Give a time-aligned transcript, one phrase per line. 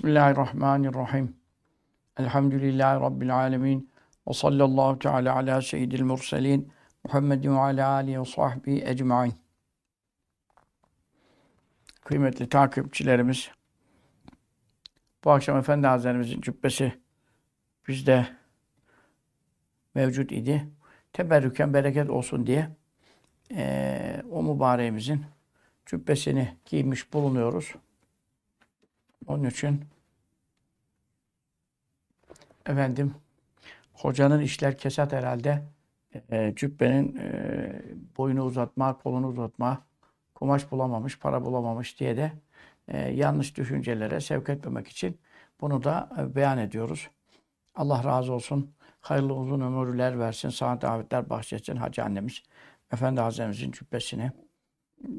[0.00, 1.36] Bismillahirrahmanirrahim.
[2.18, 3.90] Elhamdülillahi Rabbil alemin.
[4.28, 6.72] Ve sallallahu teala ala seyyidil murselin.
[7.04, 9.34] Muhammedin ve ala alihi ve sahbihi ecmain.
[12.04, 13.50] Kıymetli takipçilerimiz,
[15.24, 16.92] bu akşam Efendi Hazretlerimizin cübbesi
[17.88, 18.26] bizde
[19.94, 20.68] mevcut idi.
[21.12, 22.68] Teberrüken bereket olsun diye
[23.54, 25.24] e, o mübareğimizin
[25.86, 27.74] cübbesini giymiş bulunuyoruz.
[29.26, 29.84] Onun için
[32.66, 33.14] efendim
[33.92, 35.62] hocanın işler kesat herhalde
[36.30, 37.82] e, cübbenin e,
[38.16, 39.86] boyunu uzatma, kolunu uzatma,
[40.34, 42.32] kumaş bulamamış, para bulamamış diye de
[42.88, 45.20] e, yanlış düşüncelere sevk etmemek için
[45.60, 47.10] bunu da e, beyan ediyoruz.
[47.74, 48.74] Allah razı olsun.
[49.00, 50.48] Hayırlı uzun ömürler versin.
[50.48, 51.76] Sana davetler bahşetsin.
[51.76, 52.42] Hacı annemiz
[52.92, 54.32] Efendi Hazretimizin cübbesini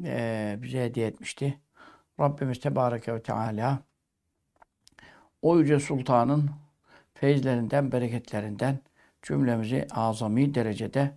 [0.03, 1.59] e, bize hediye etmişti.
[2.19, 3.79] Rabbimiz Tebareke ve Teala
[5.41, 6.49] o Yüce Sultan'ın
[7.13, 8.79] feyizlerinden, bereketlerinden
[9.21, 11.11] cümlemizi azami derecede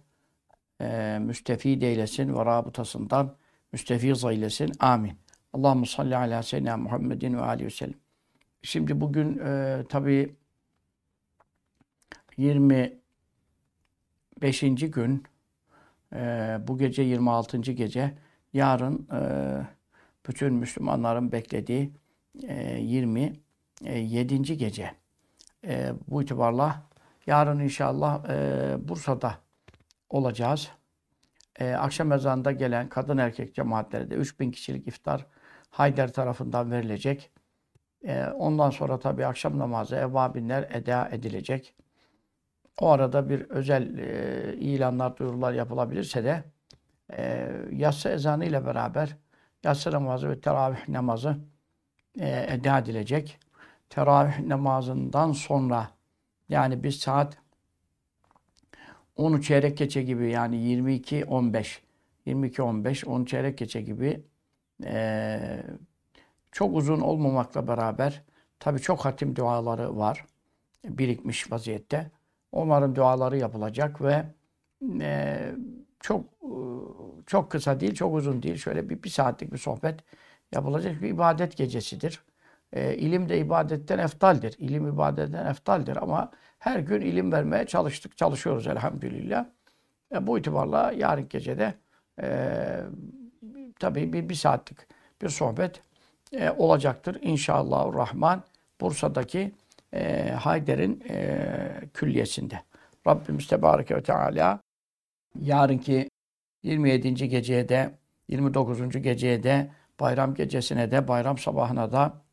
[0.81, 3.37] e, müstefid eylesin ve rabıtasından
[3.73, 4.73] müstefiz eylesin.
[4.81, 5.13] Amin.
[5.53, 7.95] Allahu salli ala seyyidina Muhammedin ve aleyhi ve sellem.
[8.63, 10.35] Şimdi bugün e, tabii
[12.37, 13.01] 25.
[14.91, 15.23] gün
[16.13, 17.59] e, bu gece 26.
[17.59, 18.15] gece
[18.53, 19.21] yarın e,
[20.29, 21.93] bütün Müslümanların beklediği
[22.43, 23.44] e, 20 e,
[23.83, 24.57] 7.
[24.57, 24.91] gece.
[25.67, 26.83] E, bu itibarla
[27.27, 29.35] yarın inşallah e, Bursa'da
[30.11, 30.71] olacağız.
[31.61, 35.27] E, akşam ezanında gelen kadın erkek cemaatleri de 3000 kişilik iftar
[35.71, 37.31] Hayder tarafından verilecek.
[38.05, 41.75] E, ondan sonra tabii akşam namazı evvabinler eda edilecek.
[42.81, 46.45] O arada bir özel e, ilanlar, duyurular yapılabilirse de
[47.17, 49.17] e, yatsı ezanı ile beraber
[49.65, 51.37] yatsı namazı ve teravih namazı
[52.21, 53.39] e, eda edilecek
[53.91, 55.91] teravih namazından sonra
[56.49, 57.39] yani biz saat
[59.17, 61.83] 10'u çeyrek geçe gibi yani 22 15
[62.27, 64.25] 22 15 10 çeyrek geçe gibi
[64.85, 65.63] e,
[66.53, 68.23] çok uzun olmamakla beraber
[68.61, 70.25] tabi çok hatim duaları var
[70.85, 72.11] birikmiş vaziyette.
[72.53, 74.25] Onların duaları yapılacak ve
[75.01, 75.41] e,
[76.01, 76.25] çok
[77.27, 78.57] çok kısa değil, çok uzun değil.
[78.57, 80.01] Şöyle bir, bir saatlik bir sohbet
[80.53, 82.25] yapılacak bir ibadet gecesidir.
[82.75, 84.55] E, ilim de ibadetten eftaldir.
[84.59, 89.47] İlim ibadetten eftaldir ama her gün ilim vermeye çalıştık, çalışıyoruz elhamdülillah.
[90.15, 91.75] E, bu itibarla yarın gecede
[92.23, 92.29] e,
[93.79, 94.79] tabii bir, bir saatlik
[95.23, 95.81] bir sohbet
[96.33, 97.19] e, olacaktır.
[97.23, 98.43] İnşallah Rahman
[98.81, 99.53] Bursa'daki
[99.93, 101.39] e, Hayder'in e,
[101.95, 102.61] külliyesinde.
[103.07, 104.61] Rabbimiz Tebareke ve Teala
[105.41, 106.09] yarınki
[106.63, 107.29] 27.
[107.29, 107.95] geceye de
[108.29, 109.03] 29.
[109.03, 109.71] geceye de
[110.01, 112.24] bayram gecesine de bayram sabahına da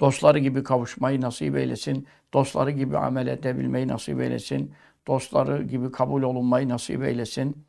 [0.00, 2.06] Dostları gibi kavuşmayı nasip eylesin.
[2.32, 4.74] Dostları gibi amel edebilmeyi nasip eylesin.
[5.06, 7.64] Dostları gibi kabul olunmayı nasip eylesin.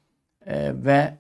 [0.46, 1.18] Ee, ve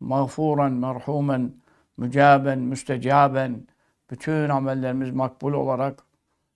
[0.00, 1.52] mağfuran, merhumen,
[1.96, 3.66] mücaben, müstecaben
[4.10, 6.02] bütün amellerimiz makbul olarak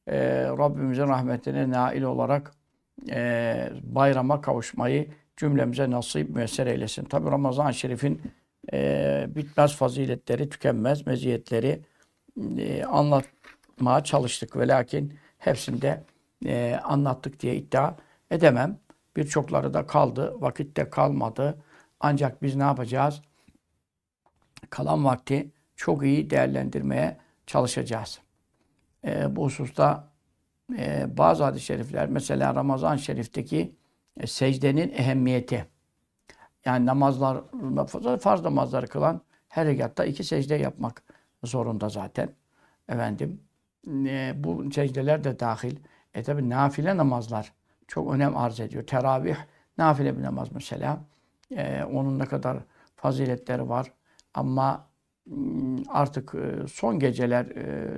[0.07, 2.53] e, Rabbimizin rahmetine nail olarak
[3.11, 7.05] e, bayrama kavuşmayı cümlemize nasip müyesser eylesin.
[7.05, 8.23] Tabi Ramazan-ı Şerif'in
[8.73, 11.81] e, bitmez faziletleri, tükenmez meziyetleri
[12.59, 13.25] e, anlat
[13.81, 16.05] anlatmaya çalıştık ve lakin hepsinde
[16.47, 17.95] e, anlattık diye iddia
[18.31, 18.79] edemem.
[19.17, 21.59] Birçokları da kaldı, vakitte kalmadı.
[22.01, 23.23] Ancak biz ne yapacağız?
[24.71, 27.17] Kalan vakti çok iyi değerlendirmeye
[27.47, 28.21] çalışacağız.
[29.05, 30.13] E, bu hususta
[30.79, 33.75] e, bazı hadis-i şerifler, mesela Ramazan şerifteki
[34.17, 35.67] e, secdenin ehemmiyeti.
[36.65, 37.39] Yani namazlar,
[38.21, 41.03] farz namazları kılan her rekatta iki secde yapmak
[41.45, 42.29] zorunda zaten.
[42.89, 43.46] Efendim,
[43.87, 45.77] e, bu secdeler de dahil.
[46.15, 47.53] E tabi nafile namazlar
[47.89, 48.87] çok önem arz ediyor.
[48.87, 49.37] Teravih
[49.79, 51.01] nafile bir namaz mesela.
[51.51, 52.59] E, onun ne kadar
[52.97, 53.93] faziletleri var.
[54.35, 54.89] Ama
[55.27, 57.89] mm, artık e, son geceler e,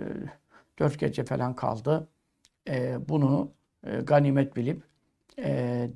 [0.78, 2.09] dört gece falan kaldı.
[2.68, 3.53] E, bunu
[4.03, 4.83] ganimet bilip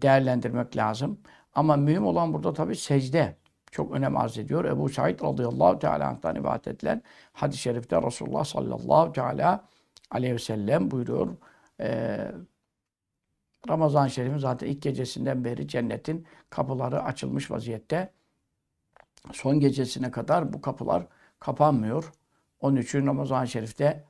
[0.03, 1.19] değerlendirmek lazım.
[1.55, 3.37] Ama mühim olan burada tabi secde
[3.71, 4.65] çok önem arz ediyor.
[4.65, 7.03] Ebu Said radıyallahu teala anh'tan rivayet edilen
[7.33, 9.65] hadis-i şerifte Resulullah sallallahu teala
[10.13, 11.37] aleyhi ve sellem buyuruyor.
[11.81, 12.33] Ee,
[13.69, 18.13] Ramazan-ı Şerif'in zaten ilk gecesinden beri cennetin kapıları açılmış vaziyette.
[19.33, 21.07] Son gecesine kadar bu kapılar
[21.41, 22.13] kapanmıyor.
[22.61, 24.05] Onun için Ramazan-ı Şerif'te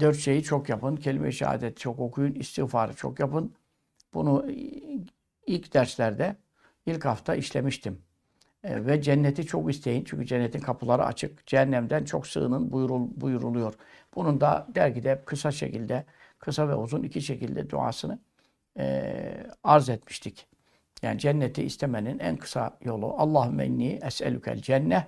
[0.00, 0.96] dört şeyi çok yapın.
[0.96, 2.34] Kelime-i şehadet çok okuyun.
[2.34, 3.54] istiğfarı çok yapın.
[4.14, 4.46] Bunu
[5.46, 6.36] ilk derslerde
[6.86, 8.05] ilk hafta işlemiştim.
[8.64, 10.04] E, ve cenneti çok isteyin.
[10.04, 11.46] Çünkü cennetin kapıları açık.
[11.46, 13.74] Cehennemden çok sığının buyurul, buyuruluyor.
[14.14, 16.04] Bunun da dergide kısa şekilde,
[16.38, 18.18] kısa ve uzun iki şekilde duasını
[18.78, 20.46] e, arz etmiştik.
[21.02, 25.04] Yani cenneti istemenin en kısa yolu Allahümme inni es'elükel cenneh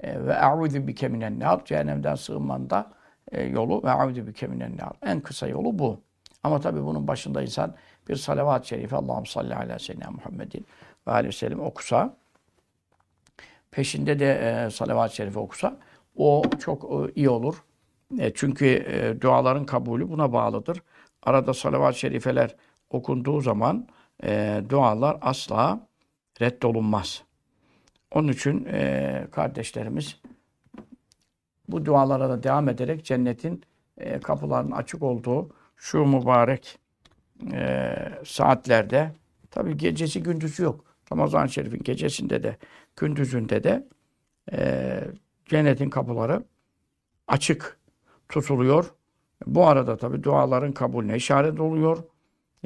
[0.00, 1.64] e, ve e'udhu bike minen nar.
[1.64, 2.92] Cehennemden sığınmanda
[3.32, 4.92] e, yolu ve e'udhu bike minen nar.
[5.02, 6.00] En kısa yolu bu.
[6.42, 7.74] Ama tabi bunun başında insan
[8.08, 10.66] bir salavat-ı şerife Allah'ım salli ala seyyidina Muhammedin
[11.06, 12.16] ve aleyhi ve sellem okusa
[13.74, 15.76] peşinde de e, salavat-ı şerife okusa
[16.16, 17.54] o çok e, iyi olur.
[18.18, 20.82] E, çünkü e, duaların kabulü buna bağlıdır.
[21.22, 22.56] Arada salavat-ı şerifeler
[22.90, 23.88] okunduğu zaman
[24.24, 25.86] e, dualar asla
[26.40, 27.22] reddolunmaz.
[28.10, 30.20] Onun için e, kardeşlerimiz
[31.68, 33.62] bu dualara da devam ederek cennetin
[33.98, 36.78] e, kapılarının açık olduğu şu mübarek
[37.52, 37.94] e,
[38.24, 39.12] saatlerde
[39.50, 40.84] tabi gecesi gündüzü yok.
[41.12, 42.56] Ramazan-ı Şerif'in gecesinde de
[42.96, 43.88] gündüzünde de
[44.52, 45.00] e,
[45.46, 46.44] cennetin kapıları
[47.28, 47.78] açık
[48.28, 48.94] tutuluyor.
[49.46, 52.04] Bu arada tabi duaların kabulüne işaret oluyor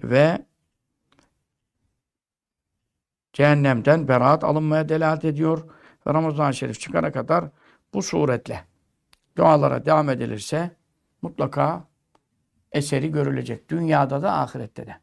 [0.02, 0.46] ve
[3.32, 5.64] cehennemden beraat alınmaya delalet ediyor.
[6.06, 7.44] Ramazan-ı Şerif çıkana kadar
[7.94, 8.64] bu suretle
[9.36, 10.76] dualara devam edilirse
[11.22, 11.84] mutlaka
[12.72, 13.68] eseri görülecek.
[13.68, 14.96] Dünyada da ahirette de.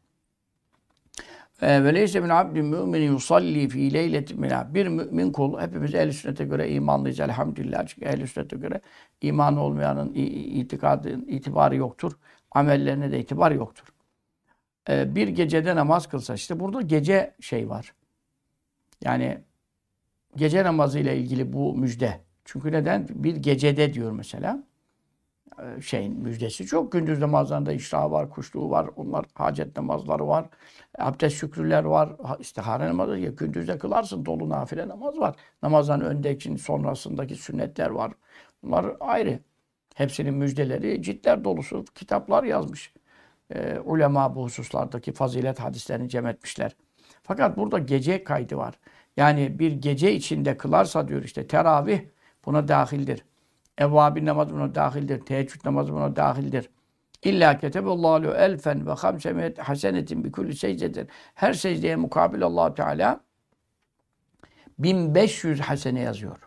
[1.62, 4.74] Leyse min abdin müminin yusalli fi leyletin minha.
[4.74, 7.86] Bir mümin kul, hepimiz ehl sünnete göre imanlıyız elhamdülillah.
[7.86, 8.80] Çünkü ehl sünnete göre
[9.20, 12.12] iman olmayanın itikadı, itibarı yoktur.
[12.50, 13.84] Amellerine de itibar yoktur.
[14.88, 17.94] Ee, bir gecede namaz kılsa, işte burada gece şey var.
[19.04, 19.38] Yani
[20.36, 22.20] gece namazı ile ilgili bu müjde.
[22.44, 23.06] Çünkü neden?
[23.10, 24.62] Bir gecede diyor mesela.
[25.58, 26.92] E, şeyin müjdesi çok.
[26.92, 30.46] Gündüz namazlarında iştahı var, kuşluğu var, onlar hacet namazları var,
[30.98, 35.36] abdest şükrüler var, istihare namazı ya gündüzde kılarsın dolu nafile namaz var.
[35.62, 38.12] Namazdan öndeki sonrasındaki sünnetler var.
[38.62, 39.40] Bunlar ayrı.
[39.94, 42.94] Hepsinin müjdeleri ciltler dolusu kitaplar yazmış.
[43.54, 46.76] Ee, ulema bu hususlardaki fazilet hadislerini cem etmişler.
[47.22, 48.74] Fakat burada gece kaydı var.
[49.16, 52.00] Yani bir gece içinde kılarsa diyor işte teravih
[52.46, 53.24] buna dahildir.
[53.78, 55.20] Evvabin namazı buna dahildir.
[55.20, 56.70] Teheccüd namazı buna dahildir.
[57.22, 61.08] İlla keteballahu elfen ve hamse hasenetin bi kulli secdetin.
[61.34, 63.20] Her secdeye mukabil allah Teala
[64.78, 66.38] 1500 hasene yazıyor.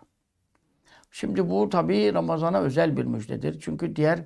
[1.11, 3.59] Şimdi bu tabi Ramazan'a özel bir müjdedir.
[3.59, 4.19] Çünkü diğer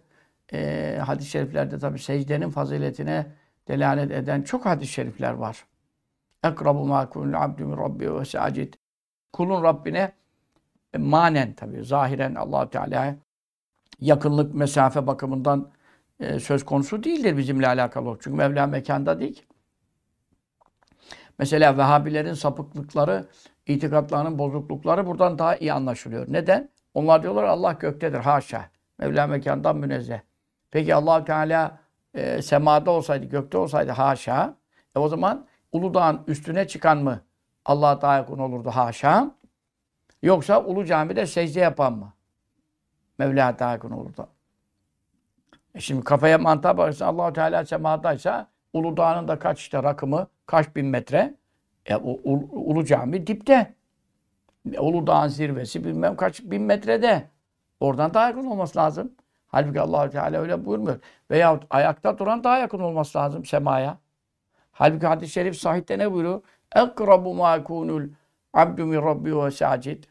[0.53, 3.31] e, hadis-i şeriflerde tabi secdenin faziletine
[3.67, 5.65] delalet eden çok hadis-i şerifler var.
[6.43, 8.73] Ekrabu ma kunul abdü min rabbi ve sacid.
[9.33, 10.11] Kulun Rabbine
[10.97, 13.15] manen tabi zahiren allah Teala
[13.99, 15.71] yakınlık mesafe bakımından
[16.19, 18.17] e, söz konusu değildir bizimle alakalı.
[18.19, 19.45] Çünkü Mevla mekanda değil.
[21.39, 23.25] Mesela Vehhabilerin sapıklıkları,
[23.67, 26.25] itikatlarının bozuklukları buradan daha iyi anlaşılıyor.
[26.29, 26.69] Neden?
[26.93, 28.19] Onlar diyorlar Allah göktedir.
[28.19, 28.69] Haşa.
[28.99, 30.19] Mevla mekandan münezzeh.
[30.71, 31.79] Peki allah Teala
[32.13, 34.55] e, semada olsaydı, gökte olsaydı haşa.
[34.95, 37.21] E o zaman Uludağ'ın üstüne çıkan mı
[37.65, 39.31] Allah'a daha yakın olurdu haşa?
[40.23, 42.13] Yoksa ulu camide secde yapan mı?
[43.17, 44.27] Mevla Dâkın Uludağ.
[45.75, 50.75] E şimdi kafaya mantığa bakarsan Allahu Teala semadaysa Ulu Dağ'ın da kaç işte rakımı kaç
[50.75, 51.35] bin metre?
[51.85, 53.73] E, u, u, Ulu Cami dipte.
[54.73, 57.29] E, Ulu Dağ'ın zirvesi bilmem kaç bin metrede.
[57.79, 59.11] Oradan daha yakın olması lazım.
[59.47, 60.99] Halbuki Allahu Teala öyle buyurmuyor.
[61.31, 63.97] Veyahut ayakta duran daha yakın olması lazım semaya.
[64.71, 66.41] Halbuki hadis-i şerif sahihte ne buyuruyor?
[66.75, 68.09] Ekrabu ma kunul
[68.53, 70.03] abdu min rabbi ve sacid.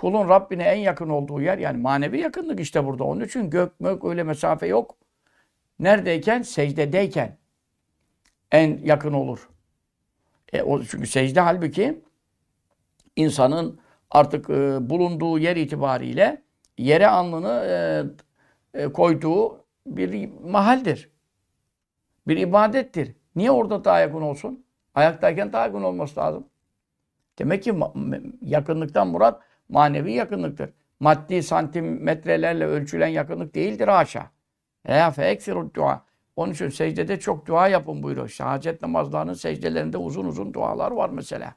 [0.00, 3.04] Kulun Rabbine en yakın olduğu yer yani manevi yakınlık işte burada.
[3.04, 4.96] Onun için gök mök öyle mesafe yok.
[5.78, 6.42] Neredeyken?
[6.42, 7.38] Secdedeyken
[8.52, 9.48] en yakın olur.
[10.52, 12.04] E, o, çünkü secde halbuki
[13.16, 13.80] insanın
[14.10, 16.42] artık e, bulunduğu yer itibariyle
[16.78, 17.64] yere alnını
[18.74, 21.10] e, e, koyduğu bir mahaldir.
[22.28, 23.16] Bir ibadettir.
[23.36, 24.64] Niye orada daha yakın olsun?
[24.94, 26.46] Ayaktayken daha yakın olması lazım.
[27.38, 27.74] Demek ki
[28.42, 30.70] yakınlıktan murat manevi yakınlıktır.
[31.00, 34.30] Maddi santimetrelerle ölçülen yakınlık değildir haşa.
[34.88, 36.04] Ya fe eksirud dua.
[36.36, 38.28] Onun için secdede çok dua yapın buyuruyor.
[38.28, 41.54] Şehadet namazlarının secdelerinde uzun uzun dualar var mesela.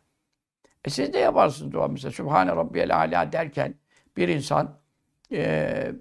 [0.85, 2.11] E siz de yaparsınız dua mesela.
[2.11, 3.75] Sübhane Rabbiyel Ala derken
[4.17, 4.79] bir insan
[5.31, 5.91] e,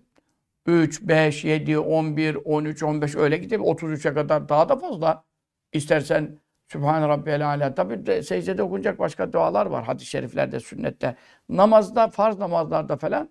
[0.67, 5.25] 3, 5, 7, 11, 13, 15 öyle gidip 33'e kadar daha da fazla
[5.73, 6.39] İstersen
[6.73, 7.75] Sübhane Rabbiyel Ala.
[7.75, 9.85] Tabi de secdede okunacak başka dualar var.
[9.85, 11.17] Hadis-i şeriflerde, sünnette.
[11.49, 13.29] Namazda, farz namazlarda falan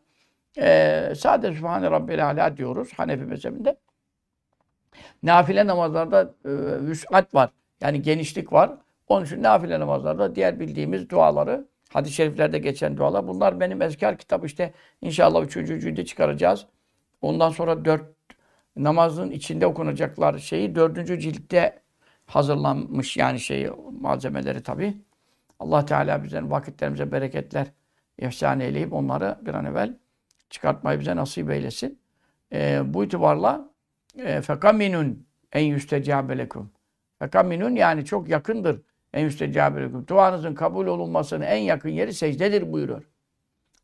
[0.57, 3.77] e, sadece Sübhane Rabbiyel Ala diyoruz Hanefi mezhebinde.
[5.23, 6.49] Nafile namazlarda e,
[6.81, 7.49] vüs'at var.
[7.81, 8.71] Yani genişlik var.
[9.07, 13.27] Onun için nafile namazlarda diğer bildiğimiz duaları Hadis-i şeriflerde geçen dualar.
[13.27, 16.65] Bunlar benim ezkar kitabı işte inşallah üçüncü cildi çıkaracağız.
[17.21, 18.03] Ondan sonra dört
[18.75, 21.80] namazın içinde okunacaklar şeyi dördüncü ciltte
[22.31, 23.69] hazırlanmış yani şeyi
[24.01, 24.97] malzemeleri tabi.
[25.59, 27.67] Allah Teala bize vakitlerimize bereketler
[28.17, 29.97] ihsan eyleyip onları bir an evvel
[30.49, 31.99] çıkartmayı bize nasip eylesin.
[32.53, 33.69] Ee, bu itibarla
[34.17, 36.71] e, fekaminun en yüstecabe lekum.
[37.19, 38.81] Fekaminun yani çok yakındır
[39.13, 40.07] en yüstecabe lekum.
[40.07, 43.03] Duanızın kabul olunmasının en yakın yeri secdedir buyuruyor.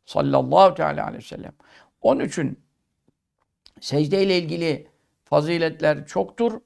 [0.04, 1.52] Sallallahu teala aleyhi ve sellem.
[2.00, 2.60] Onun için
[3.80, 4.86] secde ilgili
[5.24, 6.60] faziletler çoktur.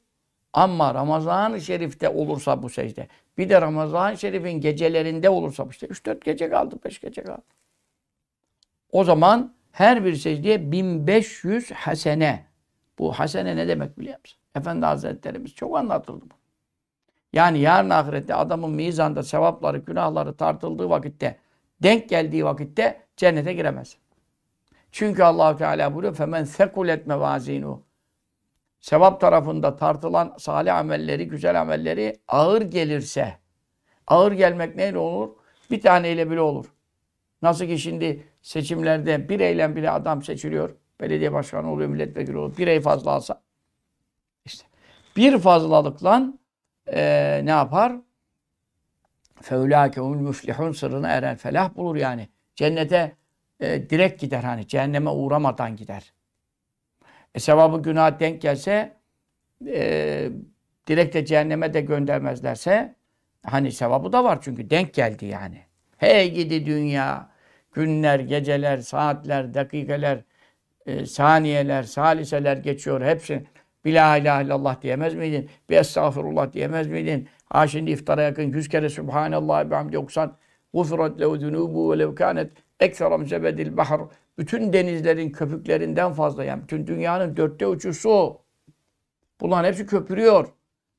[0.54, 6.50] Ama Ramazan-ı Şerif'te olursa bu secde, bir de Ramazan-ı Şerif'in gecelerinde olursa, işte 3-4 gece
[6.50, 7.44] kaldı, 5 gece kaldı.
[8.92, 12.46] O zaman her bir secdeye 1500 hasene.
[13.00, 14.40] Bu hasene ne demek biliyor musun?
[14.56, 16.36] Efendi Hazretlerimiz çok anlatıldı bu.
[17.34, 21.38] Yani yarın ahirette adamın mizanda sevapları, günahları tartıldığı vakitte,
[21.84, 23.98] denk geldiği vakitte cennete giremez.
[24.92, 27.80] Çünkü allah Teala buyuruyor, فَمَنْ ثَقُلَتْ مَوَازِينُهُ
[28.83, 33.39] sevap tarafında tartılan salih amelleri, güzel amelleri ağır gelirse,
[34.07, 35.31] ağır gelmek neyle olur?
[35.71, 36.67] Bir taneyle bile olur.
[37.43, 40.77] Nasıl ki şimdi seçimlerde bir eylem bile adam seçiliyor.
[41.01, 42.57] Belediye başkanı oluyor, milletvekili oluyor.
[42.57, 43.43] Bir ey fazla alsa.
[44.45, 44.67] İşte
[45.17, 46.33] bir fazlalıkla
[46.87, 47.93] e, ne yapar?
[49.43, 52.29] Feulâkehumul müflihun sırrına eren felah bulur yani.
[52.55, 53.17] Cennete
[53.61, 54.67] e, direkt gider hani.
[54.69, 56.12] Cehenneme uğramadan gider.
[57.35, 58.93] E, sevabı günah denk gelse
[59.67, 60.29] e,
[60.87, 62.95] direkt de cehenneme de göndermezlerse
[63.47, 65.59] hani sevabı da var çünkü denk geldi yani.
[65.97, 67.31] Hey gidi dünya
[67.73, 70.19] günler, geceler, saatler, dakikalar,
[70.87, 73.01] e, saniyeler, saliseler geçiyor.
[73.01, 73.47] Hepsi
[73.85, 75.51] bir la ilahe illallah diyemez miydin?
[75.71, 77.29] Bir estağfurullah diyemez miydin?
[77.47, 80.37] Ha şimdi iftara yakın yüz kere Subhanallah ve hamdi okusan
[80.75, 84.01] Gufirat lehu zunubu ve lev kânet ekseram zebedil bahr
[84.39, 88.41] bütün denizlerin köpüklerinden fazla yani bütün dünyanın dörtte üçü su.
[89.41, 90.49] Bunların hepsi köpürüyor.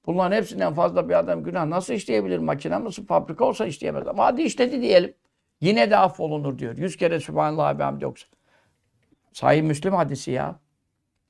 [0.05, 2.37] Bunların hepsinden fazla bir adam günah nasıl işleyebilir?
[2.37, 4.07] Makine nasıl fabrika olsa işleyemez.
[4.07, 5.13] Ama hadi işledi diyelim.
[5.61, 6.77] Yine de affolunur diyor.
[6.77, 8.27] Yüz kere Sübhanallah ve hamdi yoksa.
[9.33, 10.59] Sahih Müslim hadisi ya.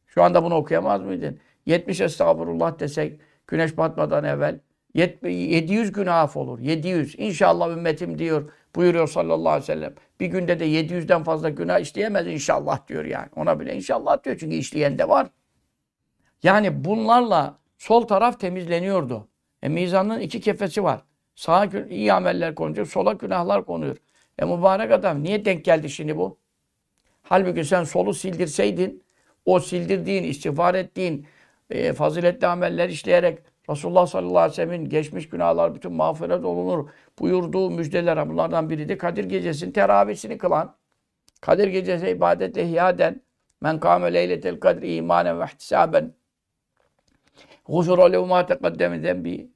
[0.08, 1.40] Şu anda bunu okuyamaz mıydın?
[1.66, 4.60] 70 estağfurullah desek güneş batmadan evvel
[4.94, 6.60] 700 günah af olur.
[6.60, 7.16] 700.
[7.18, 8.52] İnşallah ümmetim diyor.
[8.76, 9.94] Buyuruyor sallallahu aleyhi ve sellem.
[10.20, 13.28] Bir günde de 700'den fazla günah işleyemez inşallah diyor yani.
[13.36, 15.28] Ona bile inşallah diyor çünkü işleyen de var.
[16.44, 19.28] Yani bunlarla sol taraf temizleniyordu.
[19.64, 21.02] E mizanın iki kefesi var.
[21.36, 23.98] Sağa iyi ameller konacak, sola günahlar konuyor.
[24.40, 26.38] E mübarek adam niye denk geldi şimdi bu?
[27.24, 29.04] Halbuki sen solu sildirseydin,
[29.46, 31.28] o sildirdiğin, istiğfar ettiğin,
[31.70, 33.40] e, faziletli ameller işleyerek
[33.70, 36.90] Resulullah sallallahu aleyhi ve sellem'in geçmiş günahlar bütün mağfiret olunur
[37.20, 40.76] buyurduğu müjdeler bunlardan biri de Kadir Gecesi'nin teravisini kılan,
[41.42, 43.22] Kadir Gecesi ibadetle hiyaden,
[43.62, 46.14] men kâme leyletel kadri imanen ve ihtisaben,
[47.64, 49.48] huzura lehu mâ teqaddeme bir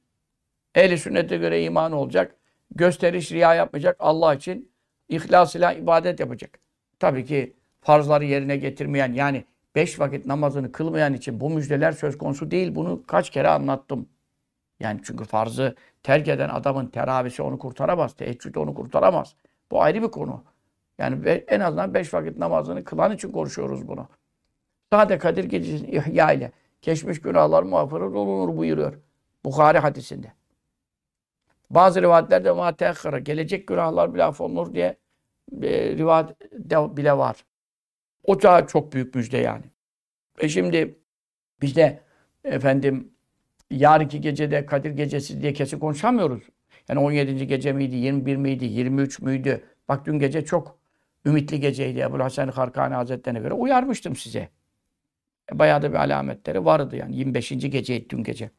[0.74, 2.36] ehli sünnete göre iman olacak,
[2.74, 4.72] gösteriş, riya yapmayacak, Allah için
[5.08, 6.58] ihlas ile ibadet yapacak.
[6.98, 9.44] Tabii ki farzları yerine getirmeyen yani
[9.74, 12.74] beş vakit namazını kılmayan için bu müjdeler söz konusu değil.
[12.74, 14.08] Bunu kaç kere anlattım.
[14.80, 18.14] Yani çünkü farzı terk eden adamın teravisi onu kurtaramaz.
[18.14, 19.34] Teheccüd onu kurtaramaz.
[19.70, 20.44] Bu ayrı bir konu.
[20.98, 24.08] Yani en azından beş vakit namazını kılan için konuşuyoruz bunu.
[24.92, 28.94] Sade Kadir Gecesi'nin ihya ile geçmiş günahlar mağfiret olunur buyuruyor.
[29.44, 30.32] Bukhari hadisinde.
[31.70, 32.70] Bazı rivayetlerde ma
[33.18, 34.96] gelecek günahlar bile affolunur diye
[35.62, 36.36] e, rivayet
[36.70, 37.44] bile var.
[38.28, 39.64] O da çok büyük müjde yani.
[40.40, 40.98] E şimdi
[41.62, 42.00] bizde
[42.44, 43.12] efendim
[43.70, 46.42] yarınki gecede Kadir Gecesi diye kesin konuşamıyoruz.
[46.88, 47.46] Yani 17.
[47.46, 49.64] gece miydi, 21 miydi, 23 müydü?
[49.88, 50.78] Bak dün gece çok
[51.26, 52.00] ümitli geceydi.
[52.00, 54.48] Ebu Hasan Harkani Hazretleri'ne göre uyarmıştım size.
[55.52, 57.16] E, bayağı da bir alametleri vardı yani.
[57.16, 57.48] 25.
[57.48, 58.50] geceydi dün gece.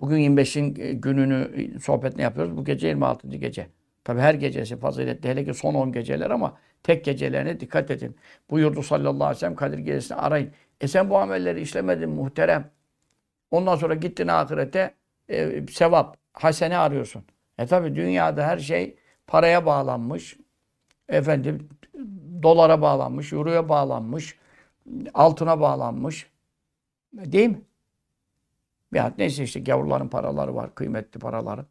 [0.00, 2.56] Bugün 25'in e, gününü e, sohbetini yapıyoruz.
[2.56, 3.28] Bu gece 26.
[3.28, 3.68] gece.
[4.04, 5.28] Tabi her gecesi faziletli.
[5.28, 8.16] Hele ki son 10 geceler ama tek gecelerine dikkat edin.
[8.50, 10.52] Buyurdu sallallahu aleyhi ve sellem Kadir gecesini arayın.
[10.80, 12.70] E sen bu amelleri işlemedin muhterem.
[13.50, 14.94] Ondan sonra gittin ahirete
[15.28, 17.24] e, sevap, hasene arıyorsun.
[17.58, 18.96] E tabi dünyada her şey
[19.26, 20.36] paraya bağlanmış.
[21.08, 21.68] Efendim
[22.42, 24.38] dolara bağlanmış, euroya bağlanmış,
[25.14, 26.30] altına bağlanmış.
[27.12, 27.62] Değil mi?
[28.92, 31.66] Ya neyse işte gavurların paraları var, kıymetli paraları.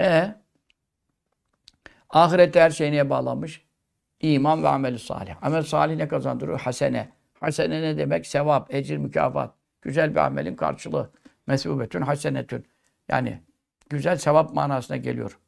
[0.00, 0.34] E
[2.10, 3.65] ahirette her şey neye bağlanmış?
[4.20, 5.34] İman ve amel salih.
[5.42, 6.60] Amel salih ne kazandırıyor?
[6.60, 7.08] Hasene.
[7.40, 8.26] Hasene ne demek?
[8.26, 9.54] Sevap, ecir, mükafat.
[9.82, 11.10] Güzel bir amelin karşılığı.
[11.46, 12.66] Mesubetün hasenetün.
[13.08, 13.42] Yani
[13.90, 15.38] güzel sevap manasına geliyor.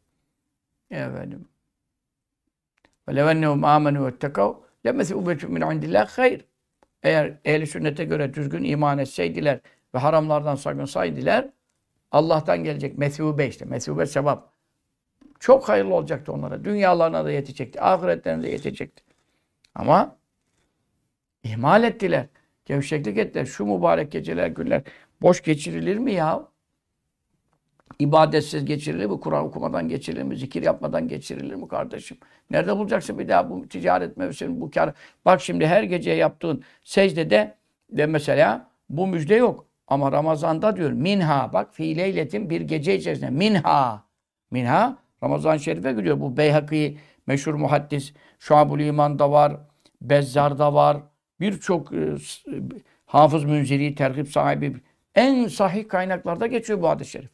[0.91, 1.49] Efendim.
[3.09, 4.55] Ve levennehum amenu vettekav
[4.87, 6.45] lemesubetun min indillah hayr.
[7.03, 9.61] Eğer ehli sünnete göre düzgün iman etseydiler
[9.95, 11.49] ve haramlardan sakınsaydılar
[12.11, 13.65] Allah'tan gelecek mesube işte.
[13.65, 14.58] Mesube sevap.
[15.41, 16.65] Çok hayırlı olacaktı onlara.
[16.65, 17.81] Dünyalarına da yetecekti.
[17.83, 19.03] Ahiretlerine de yetecekti.
[19.75, 20.17] Ama
[21.43, 22.27] ihmal ettiler.
[22.65, 23.45] Gevşeklik ettiler.
[23.45, 24.83] Şu mübarek geceler, günler
[25.23, 26.49] boş geçirilir mi ya?
[27.99, 29.21] İbadetsiz geçirilir mi?
[29.21, 30.37] Kur'an okumadan geçirilir mi?
[30.37, 32.19] Zikir yapmadan geçirilir mi kardeşim?
[32.51, 34.95] Nerede bulacaksın bir daha bu ticaret mevsimi, bu kar?
[35.25, 37.55] Bak şimdi her gece yaptığın secdede
[37.91, 39.67] de mesela bu müjde yok.
[39.87, 44.05] Ama Ramazan'da diyor minha bak fiileyletin bir gece içerisinde minha
[44.51, 46.21] minha Ramazan-ı Şerif'e giriyor.
[46.21, 49.57] Bu Beyhaki meşhur muhaddis Şuab-ül İman'da var.
[50.03, 50.97] Bezzar'da var.
[51.41, 52.15] Birçok e,
[53.07, 54.77] Hafız Münziri, terhip sahibi
[55.15, 57.31] en sahih kaynaklarda geçiyor bu hadis-i şerif.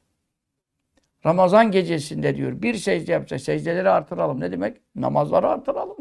[1.26, 4.41] Ramazan gecesinde diyor bir secde yapsa secdeleri artıralım.
[4.41, 4.76] Ne demek?
[4.97, 5.97] Namazları artıralım.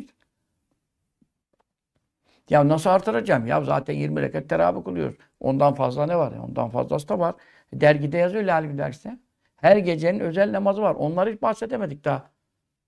[2.50, 3.48] Ya nasıl artıracağım?
[3.48, 5.16] Ya zaten 20 rekat teravih kılıyoruz.
[5.40, 6.34] Ondan fazla ne var?
[6.48, 7.36] Ondan fazlası da var.
[7.74, 9.18] Dergide yazıyor Lale derste.
[9.64, 10.96] Her gecenin özel namazı var.
[10.96, 12.30] Onları hiç bahsedemedik daha.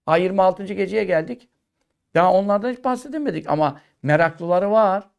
[0.06, 0.64] Ha 26.
[0.64, 1.50] geceye geldik.
[2.16, 5.10] Daha onlardan hiç bahsedemedik ama meraklıları var.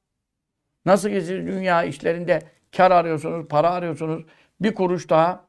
[0.84, 2.42] Nasıl ki siz dünya işlerinde
[2.76, 4.25] kar arıyorsunuz, para arıyorsunuz.
[4.60, 5.48] Bir kuruş daha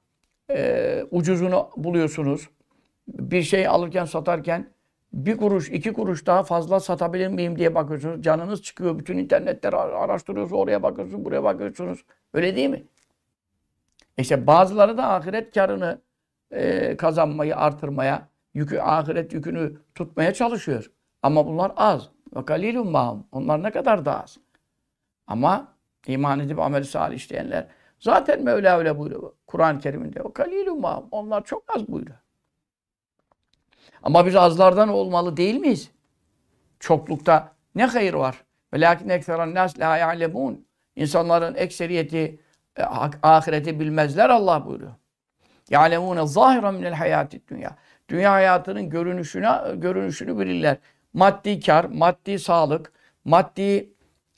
[0.51, 2.49] e, ucuzunu buluyorsunuz.
[3.07, 4.69] Bir şey alırken satarken
[5.13, 8.21] bir kuruş, iki kuruş daha fazla satabilir miyim diye bakıyorsunuz.
[8.21, 8.99] Canınız çıkıyor.
[8.99, 10.59] Bütün internetleri araştırıyorsunuz.
[10.59, 12.05] Oraya bakıyorsunuz, buraya bakıyorsunuz.
[12.33, 12.83] Öyle değil mi?
[14.17, 16.01] İşte bazıları da ahiret karını
[16.51, 20.91] e, kazanmayı, artırmaya, yükü, ahiret yükünü tutmaya çalışıyor.
[21.21, 22.09] Ama bunlar az.
[22.35, 23.27] Ve kalilun mahum.
[23.31, 24.37] Onlar ne kadar da az.
[25.27, 25.73] Ama
[26.07, 27.67] iman edip amel salih işleyenler
[27.99, 29.31] zaten Mevla öyle buyuruyor.
[29.47, 30.21] Kur'an-ı Kerim'inde.
[30.21, 31.07] O kalilun mahum.
[31.11, 32.17] Onlar çok az buyuruyor.
[34.03, 35.91] Ama biz azlardan olmalı değil miyiz?
[36.79, 38.43] Çoklukta ne hayır var?
[38.73, 40.67] Ve lakin ekseren nas la ya'lemun.
[40.95, 42.39] İnsanların ekseriyeti
[42.77, 42.83] e,
[43.23, 44.91] ahireti bilmezler Allah buyuruyor.
[45.69, 47.75] Ya'lemune zahiren minel hayatid dünya.
[48.09, 50.77] Dünya hayatının görünüşüne görünüşünü bilirler.
[51.13, 52.93] Maddi kar, maddi sağlık,
[53.25, 53.89] maddi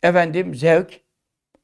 [0.04, 1.02] efendim zevk,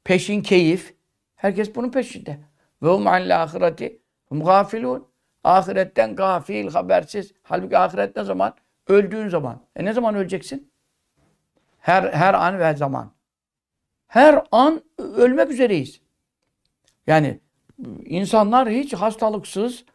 [0.03, 0.95] peşin keyif.
[1.35, 2.39] Herkes bunun peşinde.
[2.83, 5.07] Ve hum anil ahireti hum gafilun.
[5.43, 7.33] Ahiretten gafil, habersiz.
[7.43, 8.53] Halbuki ahiret ne zaman?
[8.87, 9.61] Öldüğün zaman.
[9.75, 10.71] E ne zaman öleceksin?
[11.79, 13.11] Her her an ve zaman.
[14.07, 16.01] Her an ölmek üzereyiz.
[17.07, 17.39] Yani
[18.05, 19.85] insanlar hiç hastalıksız,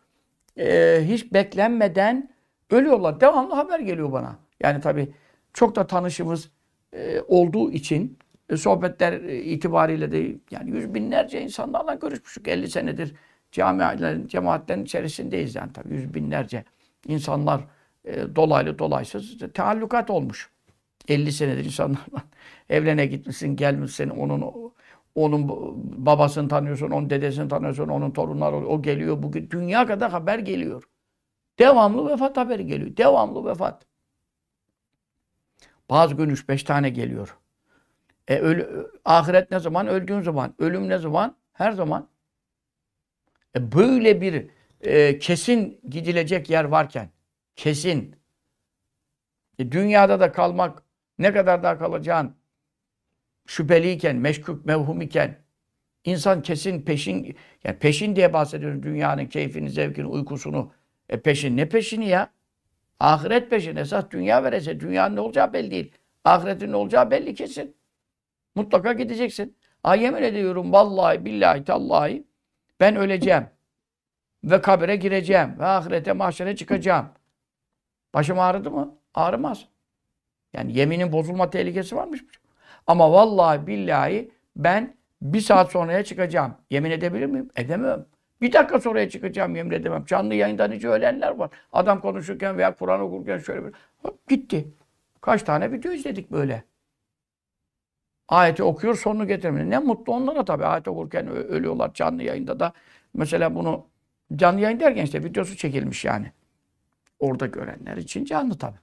[0.58, 2.30] e, hiç beklenmeden
[2.70, 3.20] ölüyorlar.
[3.20, 4.38] Devamlı haber geliyor bana.
[4.60, 5.14] Yani tabii
[5.52, 6.50] çok da tanışımız
[6.92, 8.18] e, olduğu için
[8.48, 12.48] e, sohbetler e, itibariyle de yani yüz binlerce insanlarla görüşmüştük.
[12.48, 13.14] 50 senedir
[13.52, 16.64] camilerin, cemaatlerin içerisindeyiz yani tabii yüz binlerce
[17.06, 17.60] insanlar
[18.04, 20.50] e, dolaylı dolaysız teallukat olmuş.
[21.08, 22.22] 50 senedir insanlarla
[22.68, 24.69] evlene gitmişsin, gelmişsin, onun
[25.14, 25.48] onun
[26.06, 29.22] babasını tanıyorsun, onun dedesini tanıyorsun, onun torunları o geliyor.
[29.22, 30.84] Bugün dünya kadar haber geliyor.
[31.58, 32.96] Devamlı vefat haberi geliyor.
[32.96, 33.86] Devamlı vefat.
[35.90, 37.36] Bazı gün üç beş tane geliyor.
[38.28, 39.86] E, ölü, ahiret ne zaman?
[39.86, 40.54] Öldüğün zaman.
[40.58, 41.36] Ölüm ne zaman?
[41.52, 42.08] Her zaman.
[43.56, 44.46] E, böyle bir
[44.80, 47.10] e, kesin gidilecek yer varken,
[47.56, 48.16] kesin,
[49.58, 50.82] e, dünyada da kalmak,
[51.18, 52.34] ne kadar daha kalacağın
[53.50, 55.38] şüpheliyken, meşkuk, mevhum iken,
[56.04, 60.72] insan kesin peşin, yani peşin diye bahsediyoruz dünyanın keyfini, zevkini, uykusunu.
[61.08, 62.30] E peşin ne peşini ya?
[63.00, 63.76] Ahiret peşin.
[63.76, 65.92] Esas dünya verese dünyanın ne olacağı belli değil.
[66.24, 67.76] Ahiretin ne olacağı belli kesin.
[68.54, 69.56] Mutlaka gideceksin.
[69.84, 72.26] Ay yemin ediyorum vallahi billahi tallahi
[72.80, 73.46] ben öleceğim.
[74.44, 75.56] Ve kabire gireceğim.
[75.58, 77.08] Ve ahirete mahşere çıkacağım.
[78.14, 78.98] Başım ağrıdı mı?
[79.14, 79.68] Ağrımaz.
[80.52, 82.24] Yani yeminin bozulma tehlikesi varmış.
[82.90, 86.54] Ama vallahi billahi ben bir saat sonraya çıkacağım.
[86.70, 87.50] Yemin edebilir miyim?
[87.56, 88.06] Edemem.
[88.40, 90.04] Bir dakika sonraya çıkacağım yemin edemem.
[90.04, 91.50] Canlı yayından hiç ölenler var.
[91.72, 93.72] Adam konuşurken veya Kur'an okurken şöyle bir
[94.02, 94.68] hop gitti.
[95.20, 96.64] Kaç tane video izledik böyle.
[98.28, 99.70] Ayeti okuyor sonunu getirmiyor.
[99.70, 100.64] Ne mutlu onlara tabii.
[100.64, 102.72] Ayet okurken ölüyorlar canlı yayında da.
[103.14, 103.86] Mesela bunu
[104.36, 106.32] canlı yayın derken işte videosu çekilmiş yani.
[107.18, 108.78] Orada görenler için canlı tabii.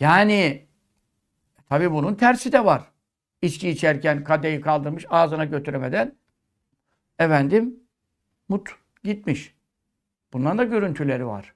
[0.00, 0.71] Yani
[1.72, 2.82] tabii bunun tersi de var.
[3.42, 6.14] İçki içerken kadeyi kaldırmış ağzına götüremeden
[7.18, 7.80] efendim
[8.48, 8.68] mut
[9.04, 9.54] gitmiş.
[10.32, 11.54] Bunların da görüntüleri var.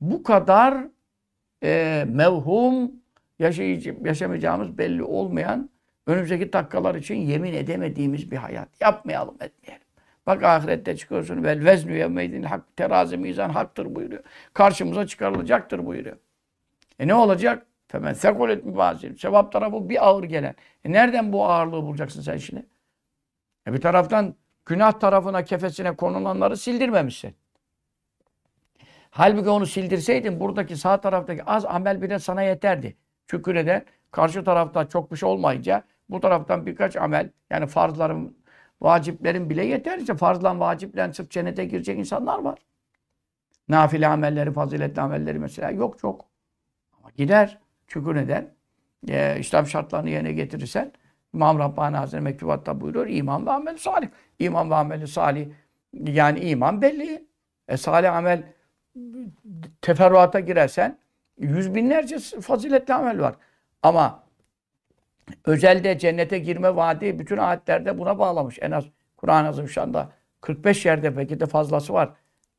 [0.00, 0.84] Bu kadar
[1.62, 2.92] e, mevhum
[4.04, 5.70] yaşamayacağımız belli olmayan
[6.06, 8.68] önümüzdeki dakikalar için yemin edemediğimiz bir hayat.
[8.80, 9.86] Yapmayalım etmeyelim.
[10.26, 11.44] Bak ahirette çıkıyorsun.
[11.44, 12.76] Vel veznü yevmeydin hak.
[12.76, 14.22] Terazi mizan haktır buyuruyor.
[14.54, 16.16] Karşımıza çıkarılacaktır buyuruyor.
[16.98, 17.66] E ne olacak?
[17.90, 19.18] Femen sekulet mübazir.
[19.18, 20.54] Sevap tarafı bir ağır gelen.
[20.84, 22.66] E nereden bu ağırlığı bulacaksın sen şimdi?
[23.66, 24.34] E bir taraftan
[24.66, 27.34] günah tarafına, kefesine konulanları sildirmemişsin.
[29.10, 32.96] Halbuki onu sildirseydin buradaki sağ taraftaki az amel bile sana yeterdi.
[33.26, 33.84] Çünkü neden?
[34.10, 38.36] Karşı tarafta çok bir şey olmayınca bu taraftan birkaç amel yani farzların,
[38.80, 39.98] vaciplerin bile yeter.
[39.98, 42.58] İşte farzlan, vaciplen sırf cennete girecek insanlar var.
[43.68, 46.24] Nafile amelleri, faziletli amelleri mesela yok çok.
[46.98, 47.58] Ama gider.
[47.90, 48.54] Çünkü neden?
[49.08, 50.92] Ee, İslam şartlarını yerine getirirsen
[51.34, 53.06] İmam Rabbani Hazretleri mektubatta buyuruyor.
[53.08, 54.08] iman ve amel salih.
[54.38, 55.48] İman ve ameli salih.
[55.92, 57.26] Yani iman belli.
[57.68, 58.42] E, salih amel
[59.82, 60.98] teferruata girersen
[61.38, 63.34] yüz binlerce faziletli amel var.
[63.82, 64.24] Ama
[65.44, 68.58] özelde cennete girme vaadi bütün ayetlerde buna bağlamış.
[68.60, 68.84] En az
[69.16, 72.12] Kur'an-ı Azimüşşan'da 45 yerde belki de fazlası var.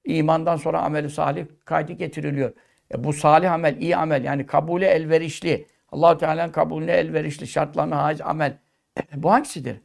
[0.05, 2.53] İmandan sonra ameli salih kaydı getiriliyor.
[2.93, 5.67] E bu salih amel, iyi amel yani kabule elverişli.
[5.91, 8.57] allah Teala'nın kabulüne elverişli, şartlarına haiz amel.
[8.97, 9.81] E, bu hangisidir?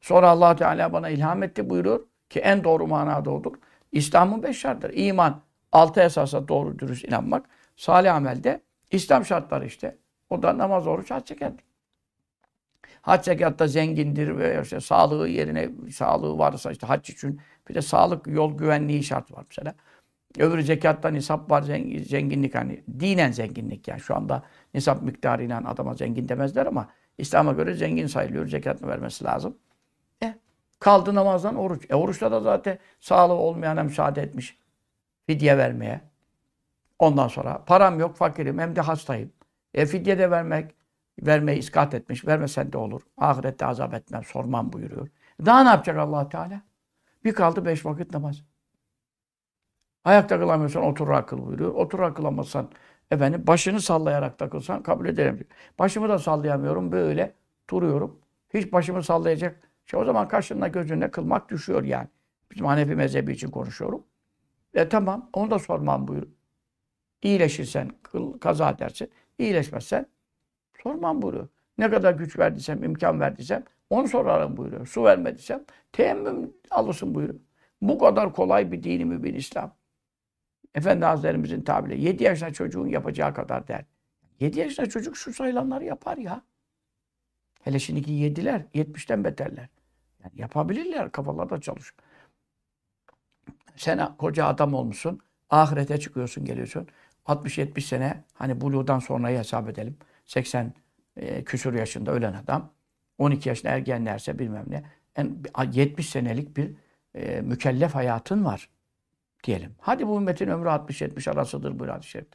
[0.00, 3.54] Sonra allah Teala bana ilham etti buyuruyor ki en doğru manada odur.
[3.92, 4.92] İslam'ın beş şartları.
[4.92, 5.42] İman,
[5.72, 7.46] altı esasa doğru dürüst inanmak.
[7.76, 9.98] Salih amelde İslam şartları işte.
[10.30, 11.52] O da namaz, oruç, hac zekat.
[13.02, 18.26] Hac zekatta zengindir ve işte sağlığı yerine sağlığı varsa işte hac için bir de sağlık
[18.26, 19.74] yol güvenliği şart var mesela.
[20.38, 21.62] Öbürü zekatta nisap var
[22.06, 24.42] zenginlik hani dinen zenginlik yani şu anda
[24.74, 28.46] nisap miktarıyla adama zengin demezler ama İslam'a göre zengin sayılıyor.
[28.46, 29.58] Zekatını vermesi lazım.
[30.22, 30.34] E,
[30.78, 31.86] kaldı namazdan oruç.
[31.90, 34.58] E oruçta da zaten sağlığı olmayana müsaade etmiş.
[35.26, 36.00] Fidye vermeye.
[36.98, 39.32] Ondan sonra param yok, fakirim hem de hastayım.
[39.74, 40.74] E fidye de vermek,
[41.22, 42.26] vermeyi iskat etmiş.
[42.26, 43.02] Vermesen de olur.
[43.16, 45.08] Ahirette azap etmem, sormam buyuruyor.
[45.46, 46.62] Daha ne yapacak allah Teala?
[47.24, 48.42] Bir kaldı beş vakit namaz.
[50.04, 51.74] Ayakta kılamıyorsan otur akıl buyuruyor.
[51.74, 52.70] Otur kılamazsan
[53.10, 55.46] efendim başını sallayarak takılsan kabul ederim.
[55.78, 57.34] Başımı da sallayamıyorum böyle
[57.70, 58.18] duruyorum.
[58.54, 59.60] Hiç başımı sallayacak.
[59.86, 62.08] Şey, o zaman kaşınla gözünle kılmak düşüyor yani.
[62.50, 64.04] Bizim Hanefi mezhebi için konuşuyorum.
[64.74, 66.26] E tamam onu da sormam buyur.
[67.22, 69.10] İyileşirsen kıl, kaza edersin.
[69.38, 70.06] İyileşmezsen
[70.82, 71.48] sormam buyuruyor.
[71.78, 74.86] Ne kadar güç verdiysem, imkan verdiysem onu sorarım buyuruyor.
[74.86, 77.40] Su vermediysem teyemmüm alırsın buyuruyor.
[77.80, 79.74] Bu kadar kolay bir dini mübin İslam.
[80.74, 83.84] Efendi Hazretlerimizin tabiriyle 7 yaşında çocuğun yapacağı kadar der.
[84.40, 86.42] 7 yaşında çocuk şu sayılanları yapar ya.
[87.62, 89.68] Hele şimdiki yediler, 70'ten beterler.
[90.24, 91.98] Yani yapabilirler, kafalar da çalışıyor.
[93.76, 96.88] Sen koca adam olmuşsun, ahirete çıkıyorsun, geliyorsun.
[97.26, 99.96] 60-70 sene, hani buluğdan sonrayı hesap edelim.
[100.26, 100.72] 80
[101.16, 102.72] e, küsur yaşında ölen adam,
[103.18, 104.84] 12 yaşında ergenlerse bilmem ne.
[105.16, 105.36] En,
[105.72, 106.70] 70 senelik bir
[107.14, 108.68] e, mükellef hayatın var
[109.44, 109.74] diyelim.
[109.80, 112.28] Hadi bu ümmetin ömrü 60-70 arasıdır bu hadis-i şerif.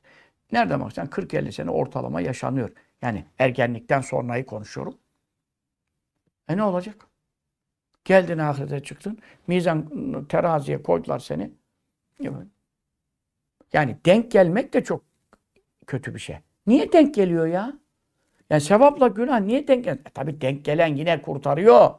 [0.52, 2.70] Nerede baksan 40-50 sene ortalama yaşanıyor.
[3.02, 4.98] Yani ergenlikten sonrayı konuşuyorum.
[6.48, 7.08] E ne olacak?
[8.06, 9.20] Geldin ahirete çıktın.
[9.48, 9.90] Mizan
[10.30, 11.52] teraziye koydular seni.
[13.74, 15.04] Yani denk gelmek de çok
[15.88, 16.38] kötü bir şey.
[16.68, 17.74] Niye denk geliyor ya?
[18.50, 20.06] Yani sevapla günah niye denk geliyor?
[20.06, 21.90] E tabi denk gelen yine kurtarıyor.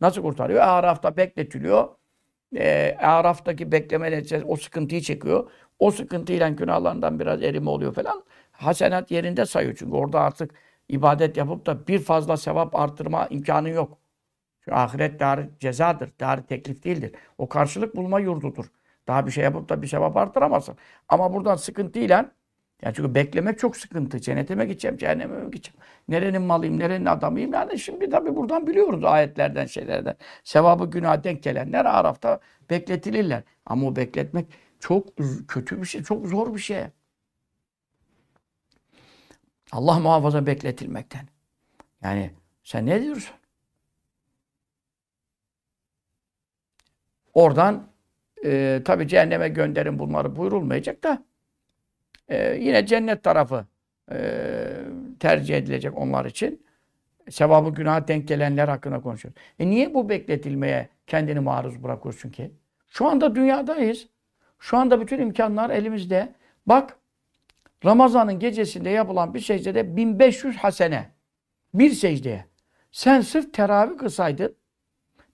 [0.00, 0.60] Nasıl kurtarıyor?
[0.60, 1.95] Araf'ta bekletiliyor
[2.56, 5.50] e, Araf'taki bekleme neticesi o sıkıntıyı çekiyor.
[5.78, 8.24] O sıkıntıyla günahlarından biraz erime oluyor falan.
[8.52, 10.54] Hasenat yerinde sayıyor çünkü orada artık
[10.88, 13.98] ibadet yapıp da bir fazla sevap artırma imkanı yok.
[14.60, 17.12] Çünkü ahiret dar cezadır, dar teklif değildir.
[17.38, 18.66] O karşılık bulma yurdudur.
[19.08, 20.76] Daha bir şey yapıp da bir sevap artıramazsın.
[21.08, 22.32] Ama buradan sıkıntıyla
[22.82, 24.20] yani çünkü beklemek çok sıkıntı.
[24.20, 25.80] Cennete mi gideceğim, cehenneme mi gideceğim?
[26.08, 27.52] Nerenin malıyım, nerenin adamıyım?
[27.52, 30.16] Yani şimdi tabii buradan biliyoruz ayetlerden, şeylerden.
[30.44, 33.42] Sevabı günah denk gelenler Araf'ta bekletilirler.
[33.66, 34.46] Ama o bekletmek
[34.80, 35.06] çok
[35.48, 36.84] kötü bir şey, çok zor bir şey.
[39.72, 41.28] Allah muhafaza bekletilmekten.
[42.02, 42.30] Yani
[42.64, 43.36] sen ne diyorsun?
[47.34, 47.86] Oradan
[48.44, 51.24] e, tabi cehenneme gönderin bunları buyurulmayacak da
[52.28, 53.66] e, yine cennet tarafı
[54.12, 54.18] e,
[55.20, 56.66] tercih edilecek onlar için.
[57.30, 59.40] Sevabı günah denk gelenler hakkında konuşuyoruz.
[59.58, 62.50] E niye bu bekletilmeye kendini maruz bırakıyorsun ki?
[62.88, 64.06] Şu anda dünyadayız.
[64.58, 66.34] Şu anda bütün imkanlar elimizde.
[66.66, 66.96] Bak
[67.84, 71.10] Ramazan'ın gecesinde yapılan bir secdede 1500 hasene.
[71.74, 72.44] Bir secdeye.
[72.92, 74.56] Sen sırf teravih kısaydın.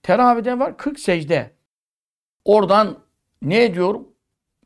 [0.03, 1.51] Teravihde var 40 secde.
[2.45, 2.99] Oradan
[3.41, 4.07] ne ediyorum?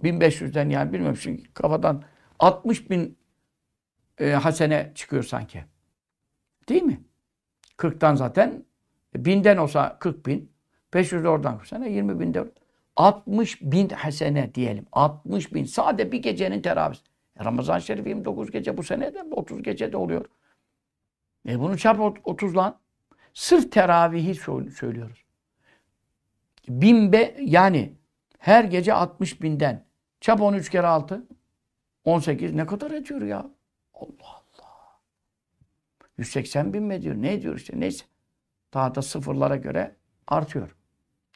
[0.04, 2.04] 1500'den yani bilmiyorum şimdi kafadan
[2.40, 3.18] 60 bin
[4.20, 5.64] e, hasene çıkıyor sanki.
[6.70, 7.04] Değil mi?
[7.78, 8.66] 40'tan zaten
[9.16, 10.52] binden olsa 40 bin.
[10.94, 12.52] 500 de oradan sene 20 bin de
[12.96, 14.86] 60 bin hasene diyelim.
[14.92, 15.66] 60 bin.
[15.66, 16.98] Sade bir gecenin teravih.
[17.40, 20.26] E Ramazan-ı Şerif 29 gece bu sene de 30 gece de oluyor.
[21.48, 22.80] E bunu çarp 30 lan.
[23.34, 24.36] Sırf teravihi
[24.72, 25.24] söylüyoruz.
[26.70, 27.94] Bin be, yani
[28.40, 29.86] her gece 60 binden
[30.22, 31.28] çap 13 kere 6
[32.08, 33.50] 18 ne kadar ediyor ya?
[33.94, 35.00] Allah Allah.
[36.18, 37.16] 180 bin mi ediyor?
[37.16, 37.80] Ne ediyor işte?
[37.80, 38.06] Neyse.
[38.74, 39.96] Daha da sıfırlara göre
[40.28, 40.76] artıyor.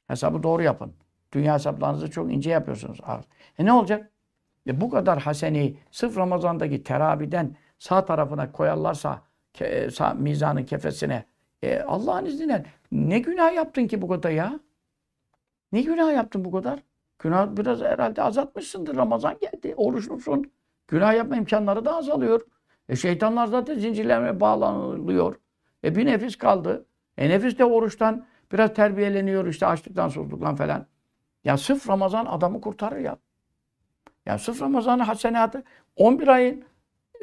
[0.08, 0.94] Hesabı doğru yapın.
[1.34, 3.00] Dünya hesaplarınızı çok ince yapıyorsunuz.
[3.60, 4.12] E ne olacak?
[4.68, 9.22] E bu kadar haseni sırf Ramazan'daki teraviden sağ tarafına koyarlarsa
[9.54, 11.26] ke, sağ, mizanın kefesine
[11.62, 14.60] e, Allah'ın izniyle ne günah yaptın ki bu kadar ya?
[15.72, 16.80] Ne günah yaptın bu kadar?
[17.20, 18.96] Günah biraz herhalde azaltmışsındır.
[18.96, 19.74] Ramazan geldi.
[19.78, 20.52] Oruçlusun.
[20.92, 22.42] Günah yapma imkanları da azalıyor.
[22.90, 25.36] E şeytanlar zaten zincirlerine bağlanılıyor.
[25.84, 26.86] E bir nefis kaldı.
[27.18, 30.88] E nefis de oruçtan biraz terbiyeleniyor işte açlıktan, susuzluktan falan.
[31.44, 33.18] Ya sırf Ramazan adamı kurtarır ya.
[34.26, 35.64] Ya sırf Ramazan'ın hasenatı
[35.96, 36.64] 11 ayın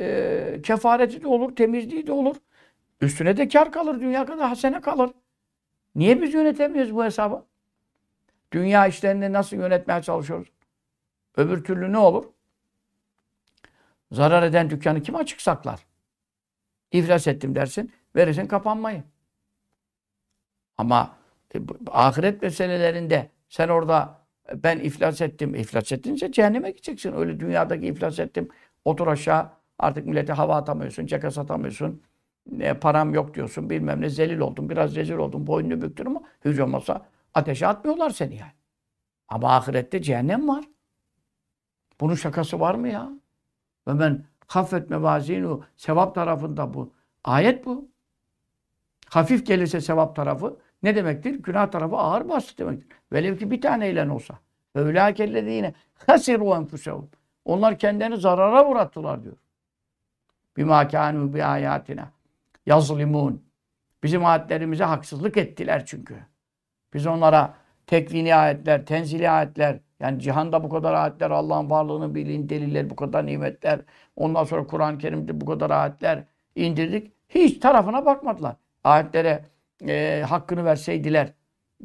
[0.00, 2.36] e, kefareti de olur, temizliği de olur.
[3.00, 5.10] Üstüne de kar kalır, dünya kadar hasene kalır.
[5.94, 7.44] Niye biz yönetemiyoruz bu hesabı?
[8.52, 10.48] Dünya işlerini nasıl yönetmeye çalışıyoruz?
[11.36, 12.24] Öbür türlü ne olur?
[14.12, 15.86] Zarar eden dükkanı kim açık saklar?
[16.92, 19.02] İflas ettim dersin, verirsin kapanmayı.
[20.78, 21.16] Ama
[21.54, 21.58] e,
[21.90, 24.18] ahiret meselelerinde sen orada
[24.52, 25.54] e, ben iflas ettim.
[25.54, 27.12] İflas ettince cehenneme gideceksin.
[27.12, 28.48] Öyle dünyadaki iflas ettim.
[28.84, 29.50] Otur aşağı.
[29.78, 31.06] Artık millete hava atamıyorsun.
[31.06, 32.02] Caka satamıyorsun.
[32.60, 33.70] E, param yok diyorsun.
[33.70, 34.70] Bilmem ne zelil oldum.
[34.70, 35.46] Biraz rezil oldum.
[35.46, 38.52] Boynunu büktün ama hiç olmazsa ateşe atmıyorlar seni yani.
[39.28, 40.64] Ama ahirette cehennem var.
[42.00, 43.10] Bunun şakası var mı ya?
[43.88, 46.92] Ve ben hafet mevazinu sevap tarafında bu.
[47.24, 47.88] Ayet bu.
[49.08, 51.30] Hafif gelirse sevap tarafı ne demektir?
[51.34, 52.88] Günah tarafı ağır bastı demektir.
[53.12, 54.38] Velev ki bir taneyle olsa.
[54.76, 55.74] Ve ülâkellezîne
[56.06, 57.10] hasiru enfusehum.
[57.44, 59.36] Onlar kendilerini zarara uğrattılar diyor.
[60.56, 62.10] Bimâ kânû bi âyâtina
[62.66, 63.48] yazlimûn.
[64.02, 66.16] Bizim ayetlerimize haksızlık ettiler çünkü.
[66.94, 67.54] Biz onlara
[67.86, 73.26] tekvini ayetler, tenzili ayetler, yani cihanda bu kadar ayetler, Allah'ın varlığını bilin, deliller, bu kadar
[73.26, 73.80] nimetler,
[74.16, 77.12] ondan sonra Kur'an-ı Kerim'de bu kadar ayetler indirdik.
[77.28, 78.56] Hiç tarafına bakmadılar.
[78.84, 79.44] Ayetlere
[79.88, 81.32] e, hakkını verseydiler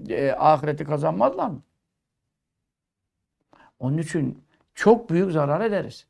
[0.09, 1.61] e, ahireti kazanmazlar mı?
[3.79, 6.07] Onun için çok büyük zarar ederiz.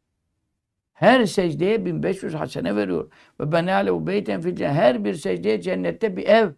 [0.93, 3.11] Her secdeye 1500 hasene veriyor.
[3.39, 6.51] Ve ben alev beyten fil Her bir secdeye cennette bir ev.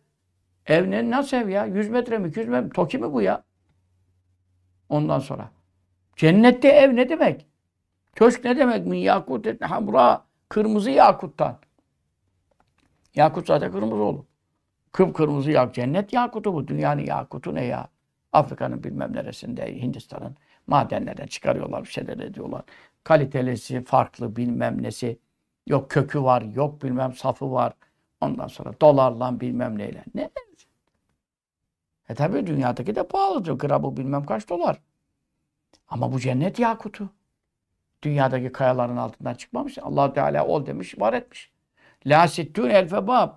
[0.66, 1.10] Ev ne?
[1.10, 1.66] Nasıl ev ya?
[1.66, 2.28] 100 metre mi?
[2.28, 2.70] 200 metre mi?
[2.70, 3.44] Toki mi bu ya?
[4.90, 5.50] Ondan sonra.
[6.16, 7.46] Cennette ev ne demek?
[8.16, 8.86] Köşk ne demek?
[8.86, 10.26] Min yakut etne hamra.
[10.50, 11.58] Kırmızı yakuttan.
[13.16, 14.24] Yakut zaten kırmızı olur.
[14.92, 15.74] Kıpkırmızı yak.
[15.74, 16.68] Cennet yakutu bu.
[16.68, 17.88] Dünyanın yakutu ne ya?
[18.34, 20.36] Afrika'nın bilmem neresinde, Hindistan'ın
[20.68, 22.64] madenlerden çıkarıyorlar, bir şeyler ediyorlar.
[23.04, 25.20] Kalitelisi farklı bilmem nesi.
[25.68, 27.74] Yok kökü var, yok bilmem safı var.
[28.22, 30.04] Ondan sonra dolarla bilmem neyle.
[30.16, 30.30] Ne?
[32.10, 33.54] E tabi dünyadaki de pahalıdır.
[33.54, 34.82] Gramı bilmem kaç dolar.
[35.88, 37.10] Ama bu cennet yakutu.
[38.04, 39.78] Dünyadaki kayaların altından çıkmamış.
[39.78, 41.52] allah Teala ol demiş, var etmiş.
[42.06, 43.30] La sittun elfe bab.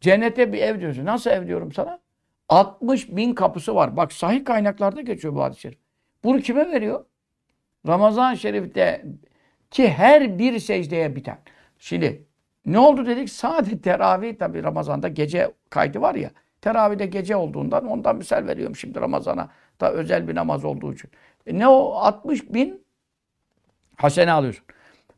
[0.00, 1.04] Cennete bir ev diyorsun.
[1.04, 2.00] Nasıl ev diyorum sana?
[2.48, 3.96] 60 bin kapısı var.
[3.96, 5.78] Bak sahih kaynaklarda geçiyor bu şerif.
[6.24, 7.04] Bunu kime veriyor?
[7.86, 9.04] Ramazan-ı Şerif'te
[9.70, 11.38] ki her bir secdeye biten.
[11.78, 12.26] Şimdi
[12.66, 13.30] ne oldu dedik?
[13.30, 16.30] Sadece teravih tabi Ramazan'da gece kaydı var ya.
[16.60, 19.50] Teravihde gece olduğundan ondan misal veriyorum şimdi Ramazan'a.
[19.80, 21.10] Da özel bir namaz olduğu için.
[21.46, 21.92] E ne o?
[21.92, 22.84] 60 bin
[23.96, 24.64] hasene alıyorsun.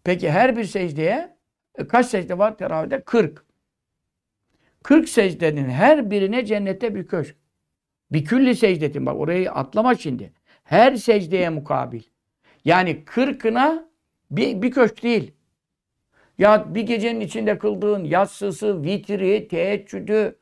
[0.05, 1.37] Peki her bir secdeye
[1.79, 3.01] e, kaç secde var teravihde?
[3.01, 3.45] 40.
[4.83, 7.37] 40 secdenin her birine cennette bir köşk.
[8.13, 10.33] Bir külli secdetin bak orayı atlama şimdi.
[10.65, 12.03] Her secdeye mukabil.
[12.65, 13.89] Yani kırkına
[14.31, 15.33] bir, bir köşk değil.
[16.39, 20.39] Ya bir gecenin içinde kıldığın yatsısı, vitri, teheccüdü,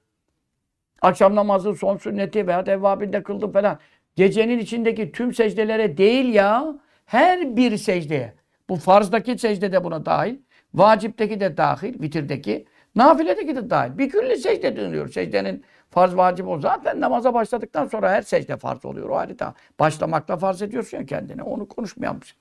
[1.02, 3.78] akşam namazı, son sünneti veya evvabinde kıldın falan.
[4.16, 6.74] Gecenin içindeki tüm secdelere değil ya.
[7.06, 8.34] Her bir secdeye.
[8.68, 10.36] Bu farzdaki secde de buna dahil.
[10.74, 12.02] Vacipteki de dahil.
[12.02, 12.66] Vitirdeki.
[12.94, 13.98] Nafiledeki de dahil.
[13.98, 15.08] Bir külli secde dönüyor.
[15.08, 16.60] Secdenin farz vacip o.
[16.60, 19.08] Zaten namaza başladıktan sonra her secde farz oluyor.
[19.08, 19.54] O harita.
[19.80, 21.42] Başlamakla farz ediyorsun ya kendine.
[21.42, 22.38] Onu konuşmayamışsın.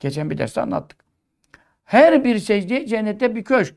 [0.00, 1.04] Geçen bir derste anlattık.
[1.84, 3.74] Her bir secdeye cennette bir köşk.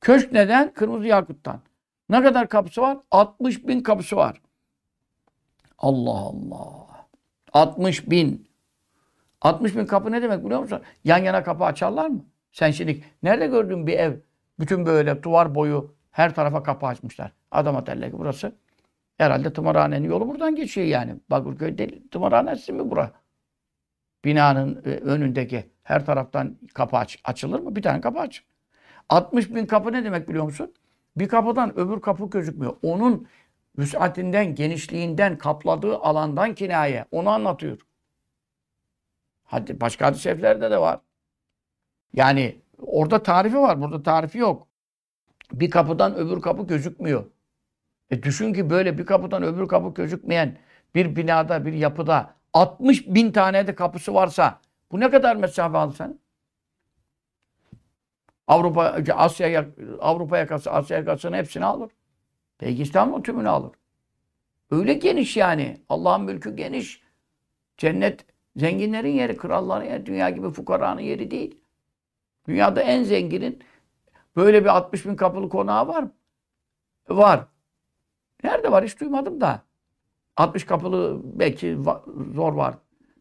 [0.00, 0.72] Köşk neden?
[0.72, 1.60] Kırmızı yakuttan.
[2.08, 2.98] Ne kadar kapısı var?
[3.10, 4.40] 60 bin kapısı var.
[5.78, 6.86] Allah Allah.
[7.52, 8.48] 60 bin.
[9.40, 10.82] 60 bin kapı ne demek biliyor musun?
[11.04, 12.24] Yan yana kapı açarlar mı?
[12.52, 14.16] Sen şimdi nerede gördün bir ev
[14.60, 17.32] bütün böyle duvar boyu her tarafa kapı açmışlar.
[17.50, 18.52] Adam derler ki burası
[19.22, 21.16] Herhalde tımarhanenin yolu buradan geçiyor yani.
[21.30, 23.12] Bakırköy değil, tımarhanesi mi bura?
[24.24, 27.76] Binanın e, önündeki her taraftan kapı aç, açılır mı?
[27.76, 28.44] Bir tane kapı aç.
[29.08, 30.74] 60 bin kapı ne demek biliyor musun?
[31.16, 32.76] Bir kapıdan öbür kapı gözükmüyor.
[32.82, 33.28] Onun
[33.78, 37.04] vüsatinden, genişliğinden, kapladığı alandan kinaye.
[37.10, 37.78] Onu anlatıyor.
[39.44, 41.00] Hadi başka hadis-i de var.
[42.12, 44.68] Yani orada tarifi var, burada tarifi yok.
[45.52, 47.24] Bir kapıdan öbür kapı gözükmüyor.
[48.10, 50.58] E düşün ki böyle bir kapıdan öbür kapı gözükmeyen
[50.94, 54.60] bir binada, bir yapıda 60 bin tane de kapısı varsa
[54.92, 56.18] bu ne kadar mesafe alır sen?
[58.52, 58.82] Avrupa,
[59.14, 59.66] Asya,
[60.00, 61.90] Avrupa yakası, Asya yakasının hepsini alır.
[62.58, 63.72] Peki İstanbul tümünü alır.
[64.70, 65.80] Öyle geniş yani.
[65.88, 67.02] Allah'ın mülkü geniş.
[67.76, 71.58] Cennet zenginlerin yeri, kralların yeri, dünya gibi fukaranın yeri değil.
[72.48, 73.62] Dünyada en zenginin
[74.36, 76.12] böyle bir 60 bin kapılı konağı var mı?
[77.08, 77.46] Var.
[78.44, 79.62] Nerede var hiç duymadım da.
[80.36, 81.78] 60 kapılı belki
[82.34, 82.74] zor var.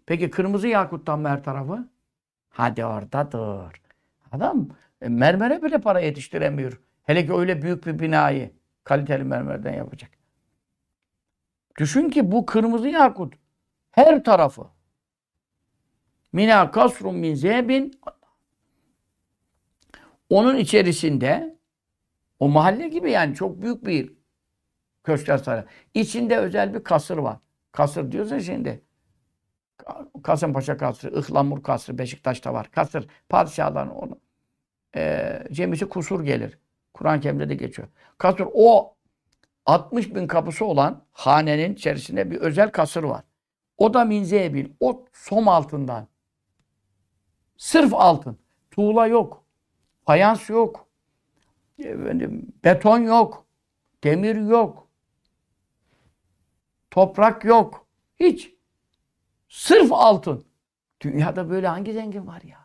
[0.05, 1.89] Peki kırmızı yakuttan mı her tarafı?
[2.49, 3.81] Hadi oradadır.
[4.31, 4.67] Adam
[5.01, 6.81] e, mermere bile para yetiştiremiyor.
[7.03, 8.51] Hele ki öyle büyük bir binayı
[8.83, 10.11] kaliteli mermerden yapacak.
[11.79, 13.33] Düşün ki bu kırmızı yakut
[13.91, 14.67] her tarafı.
[16.33, 18.01] Mina kasrun min zebin
[20.29, 21.59] onun içerisinde
[22.39, 24.13] o mahalle gibi yani çok büyük bir
[25.03, 25.65] köşkler sarayı.
[25.93, 27.37] İçinde özel bir kasır var.
[27.71, 28.83] Kasır diyorsun şimdi.
[30.23, 32.71] Kasımpaşa kasrı, Ihlamur kasrı, Beşiktaş'ta var.
[32.71, 34.19] Kasır, padişahların onu.
[34.95, 36.59] E, cemisi kusur gelir.
[36.93, 37.87] Kur'an-ı Kerim'de de geçiyor.
[38.17, 38.95] Kasır o
[39.65, 43.23] 60 bin kapısı olan hanenin içerisinde bir özel kasır var.
[43.77, 44.69] O da minzebil.
[44.79, 46.07] O som altından.
[47.57, 48.37] Sırf altın.
[48.71, 49.43] Tuğla yok.
[50.05, 50.87] Fayans yok.
[51.79, 53.45] Efendim, beton yok.
[54.03, 54.87] Demir yok.
[56.91, 57.87] Toprak yok.
[58.19, 58.53] Hiç.
[59.49, 60.45] Sırf altın.
[61.01, 62.60] Dünyada böyle hangi zengin var ya?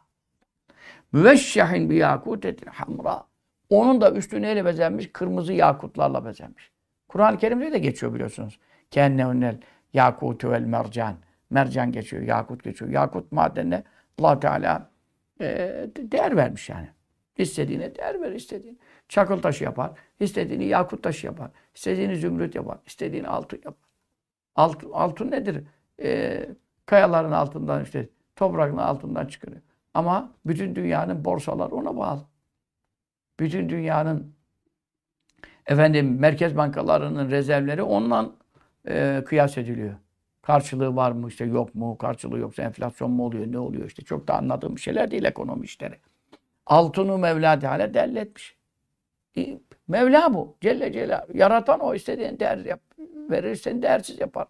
[1.12, 3.26] Müveşşehin bi yakutetin hamra.
[3.70, 5.10] Onun da üstü neyle bezenmiş?
[5.12, 6.72] Kırmızı yakutlarla bezenmiş.
[7.08, 8.58] Kur'an-ı Kerim'de de geçiyor biliyorsunuz.
[8.90, 9.60] Kennevnel
[9.92, 11.16] yakutu vel mercan.
[11.50, 12.90] Mercan geçiyor, yakut geçiyor.
[12.90, 13.82] Yakut madenine
[14.18, 14.90] allah Teala
[15.40, 15.46] e,
[15.98, 16.88] değer vermiş yani.
[17.38, 18.78] İstediğine değer ver, istediğini.
[19.08, 19.90] Çakıl taşı yapar,
[20.20, 23.88] istediğini yakut taşı yapar, istediğini zümrüt yapar, istediğini altın yapar.
[24.54, 25.64] Alt, altın nedir?
[26.02, 26.48] E,
[26.86, 29.56] kayaların altından işte toprağın altından çıkıyor.
[29.96, 32.20] Ama bütün dünyanın borsalar ona bağlı.
[33.40, 34.34] Bütün dünyanın
[35.66, 38.36] efendim merkez bankalarının rezervleri ondan
[38.88, 39.94] e, kıyas ediliyor.
[40.42, 41.98] Karşılığı var mı işte yok mu?
[41.98, 43.52] Karşılığı yoksa enflasyon mu oluyor?
[43.52, 44.02] Ne oluyor işte?
[44.02, 45.98] Çok da anladığım şeyler değil ekonomi işleri.
[46.66, 48.56] Altını Mevla Teala derletmiş.
[49.88, 50.56] Mevla bu.
[50.60, 51.38] Celle Celaluhu.
[51.38, 52.80] Yaratan o istediğin değer yap,
[53.30, 54.46] verir, seni değersiz yapar.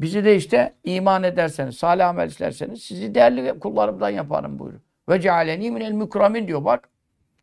[0.00, 4.82] Bizi de işte iman ederseniz, salih amel işlerseniz sizi değerli kullarımdan yaparım buyuruyor.
[5.08, 6.88] Ve cealeni minel mükramin diyor bak.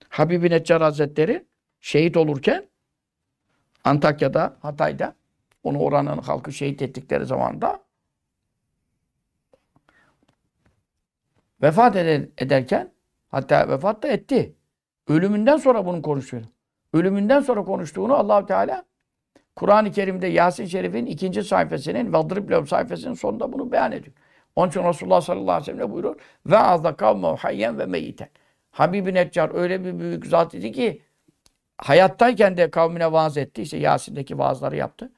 [0.10, 1.46] Habibi Neccar Hazretleri
[1.82, 2.68] şehit olurken
[3.84, 5.16] Antakya'da, Hatay'da
[5.64, 7.84] onu oranın halkı şehit ettikleri zamanda
[11.62, 12.92] vefat ederken
[13.30, 14.56] hatta vefat da etti.
[15.08, 16.44] Ölümünden sonra bunu konuşuyor.
[16.94, 18.86] Ölümünden sonra konuştuğunu allah Teala
[19.58, 24.16] Kur'an-ı Kerim'de Yasin Şerif'in ikinci sayfasının Vadrib Lev sayfasının sonunda bunu beyan ediyor.
[24.56, 26.16] Onun için Resulullah sallallahu aleyhi ve sellem ne buyuruyor?
[26.46, 28.30] Ve azda kavme hayyen ve meyiten.
[28.72, 31.02] Habib-i Neccar öyle bir büyük zat idi ki
[31.78, 33.62] hayattayken de kavmine vaaz etti.
[33.62, 35.12] İşte Yasin'deki vaazları yaptı.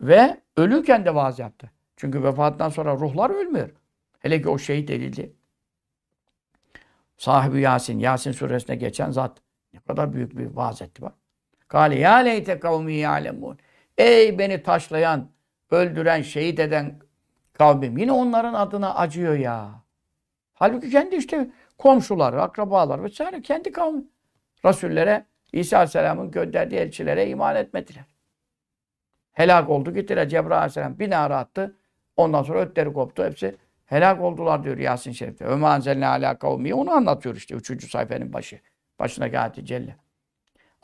[0.00, 1.70] Ve ölürken de vaaz yaptı.
[1.96, 3.70] Çünkü vefatından sonra ruhlar ölmüyor.
[4.18, 5.32] Hele ki o şehit edildi.
[7.16, 9.42] Sahibi Yasin, Yasin suresine geçen zat
[9.74, 11.14] ne kadar büyük bir vaaz etti bak.
[11.68, 13.58] Kale ya leyte kavmi ya'lemun.
[13.98, 15.30] Ey beni taşlayan,
[15.70, 16.98] öldüren, şehit eden
[17.52, 17.98] kavmim.
[17.98, 19.70] Yine onların adına acıyor ya.
[20.54, 24.04] Halbuki kendi işte komşuları, akrabalar vesaire kendi kavmi.
[24.64, 28.04] Resullere, İsa Aleyhisselam'ın gönderdiği elçilere iman etmediler.
[29.32, 30.28] Helak oldu gittiler.
[30.28, 31.76] Cebrail Aleyhisselam bir nara attı.
[32.16, 33.24] Ondan sonra ötleri koptu.
[33.24, 35.44] Hepsi helak oldular diyor Yasin Şerif'te.
[35.44, 36.38] Öme anzelne ala.
[36.74, 37.54] Onu anlatıyor işte.
[37.54, 38.60] Üçüncü sayfanın başı.
[38.98, 39.96] Başındaki ayeti celle.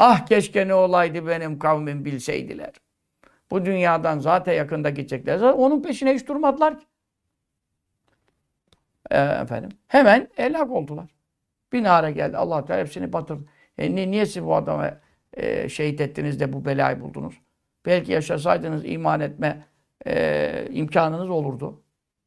[0.05, 2.72] Ah keşke ne olaydı benim kavmim bilseydiler.
[3.50, 5.38] Bu dünyadan zaten yakında gidecekler.
[5.38, 6.86] Zaten onun peşine hiç durmadılar ki.
[9.11, 9.70] Ee, efendim.
[9.88, 11.11] Hemen helak oldular.
[11.72, 12.36] Bir nara geldi.
[12.36, 13.44] Allah Teala hepsini batırdı.
[13.78, 15.00] E, ni, niye siz bu adamı
[15.34, 17.34] e, şehit ettiniz de bu belayı buldunuz?
[17.86, 19.66] Belki yaşasaydınız iman etme
[20.07, 21.82] e, imkanınız olurdu.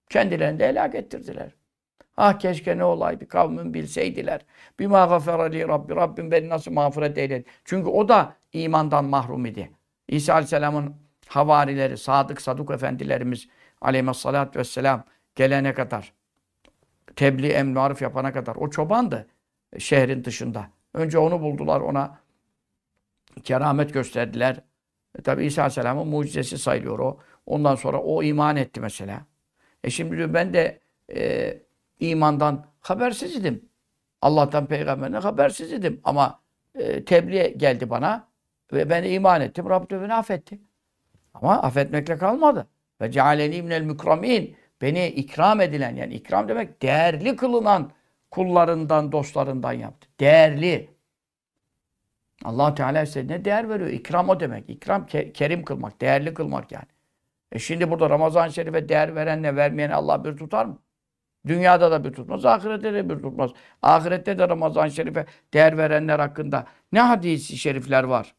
[0.10, 1.52] Kendilerini de helak ettirdiler.
[2.18, 4.42] Ah keşke ne olaydı kavmin bilseydiler.
[4.80, 5.96] Bima gaferali Rabbi.
[5.96, 7.46] Rabbim beni nasıl mağfiret eyledi.
[7.66, 9.72] Çünkü o da imandan mahrum idi.
[10.08, 10.96] İsa Aleyhisselam'ın
[11.28, 13.48] havarileri, sadık saduk efendilerimiz
[13.82, 15.04] aleyhissalatü vesselam
[15.36, 16.14] gelene kadar,
[17.16, 18.56] tebliğ emri yapana kadar.
[18.56, 19.28] O çobandı
[19.80, 20.70] şehrin dışında.
[20.94, 22.20] Önce onu buldular, ona
[23.44, 24.62] keramet gösterdiler.
[25.20, 27.20] E tabi İsa Aleyhisselam'ın mucizesi sayılıyor o.
[27.46, 29.26] Ondan sonra o iman etti mesela.
[29.84, 30.80] E şimdi ben de
[31.16, 31.58] e,
[32.00, 33.70] imandan habersiz idim.
[34.22, 36.02] Allah'tan peygamberine habersiz idim.
[36.04, 36.40] Ama
[36.76, 38.28] e, tebliğ geldi bana
[38.74, 39.70] ve ben iman ettim.
[39.70, 40.60] Rabbim beni affetti.
[41.34, 42.68] Ama affetmekle kalmadı.
[43.02, 44.56] Ve cealeni minel mükramin.
[44.82, 47.92] Beni ikram edilen yani ikram demek değerli kılınan
[48.32, 50.08] kullarından, dostlarından yaptı.
[50.20, 50.90] Değerli.
[52.46, 53.90] allah Teala ne değer veriyor.
[53.90, 54.70] İkram o demek.
[54.70, 56.86] İkram kerim kılmak, değerli kılmak yani.
[57.52, 60.78] E şimdi burada Ramazan-ı Şerif'e değer verenle vermeyen Allah bir tutar mı?
[61.48, 63.52] Dünyada da bir tutmaz, ahirette de bir tutmaz.
[63.82, 68.36] Ahirette de Ramazan-ı Şerif'e değer verenler hakkında ne hadisi şerifler var?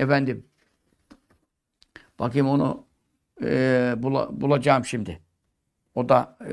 [0.00, 0.46] Efendim,
[2.18, 2.86] bakayım onu
[3.42, 5.20] e, bula, bulacağım şimdi.
[5.98, 6.50] O da e,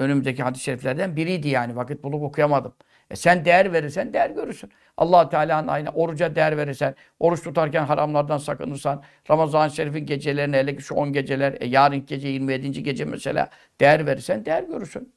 [0.00, 1.76] önümüzdeki hadis-i şeriflerden biriydi yani.
[1.76, 2.74] Vakit bulup okuyamadım.
[3.10, 4.70] E sen değer verirsen değer görürsün.
[4.96, 10.82] allah Teala'nın aynı oruca değer verirsen, oruç tutarken haramlardan sakınırsan, Ramazan-ı Şerif'in gecelerine hele ki
[10.82, 12.82] şu 10 geceler, e, yarın gece 27.
[12.82, 13.50] gece mesela
[13.80, 15.12] değer verirsen değer görürsün.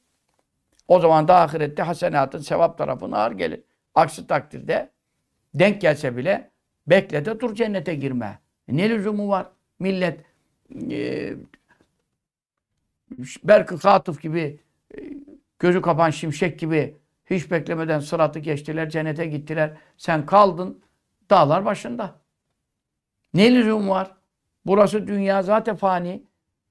[0.88, 3.60] O zaman da ahirette hasenatın sevap tarafına ağır gelir.
[3.94, 4.90] Aksi takdirde
[5.54, 6.50] denk gelse bile
[6.86, 8.38] bekle de dur cennete girme.
[8.68, 9.46] E ne lüzumu var?
[9.78, 10.20] Millet
[10.90, 11.34] e,
[13.44, 14.60] Berkı Katıf gibi
[14.94, 14.98] e,
[15.58, 16.96] gözü kapan şimşek gibi
[17.26, 19.70] hiç beklemeden sıratı geçtiler, cennete gittiler.
[19.96, 20.82] Sen kaldın
[21.30, 22.14] dağlar başında.
[23.34, 24.10] Ne lüzum var?
[24.66, 26.22] Burası dünya zaten fani.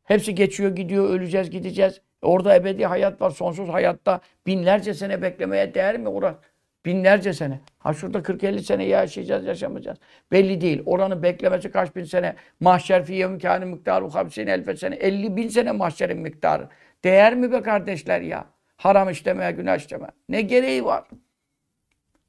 [0.04, 2.02] Hepsi geçiyor, gidiyor, öleceğiz, gideceğiz.
[2.22, 6.38] Orada ebedi hayat var, sonsuz hayatta binlerce sene beklemeye değer mi orası?
[6.86, 7.60] Binlerce sene.
[7.80, 9.98] Ha şurada 40-50 sene yaşayacağız, yaşamayacağız.
[10.32, 10.84] Belli değil.
[10.86, 12.36] Oranın beklemesi kaç bin sene.
[12.60, 14.96] Mahşer fi yevmkâni miktarı hamsine elfe sene.
[14.96, 16.70] 50 bin sene mahşerin miktarı.
[17.04, 18.46] Değer mi be kardeşler ya?
[18.78, 20.08] Haram işlemeye, günah işleme.
[20.30, 21.04] Ne gereği var?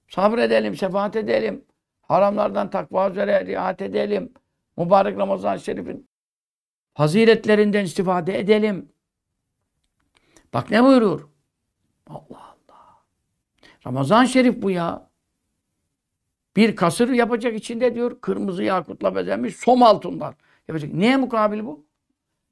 [0.09, 1.65] Sabredelim, sefaat edelim.
[2.03, 4.33] Haramlardan takva üzere riayet edelim.
[4.77, 6.09] Mübarek Ramazan-ı Şerif'in
[6.95, 8.89] faziletlerinden istifade edelim.
[10.55, 11.29] Bak ne buyurur?
[12.07, 12.48] Allah.
[13.89, 15.09] Ramazan Şerif bu ya.
[16.57, 18.21] Bir kasır yapacak içinde diyor.
[18.21, 20.35] Kırmızı yakutla bezenmiş som altından.
[20.69, 20.95] Yapacak.
[20.95, 21.87] Neye mukabil bu?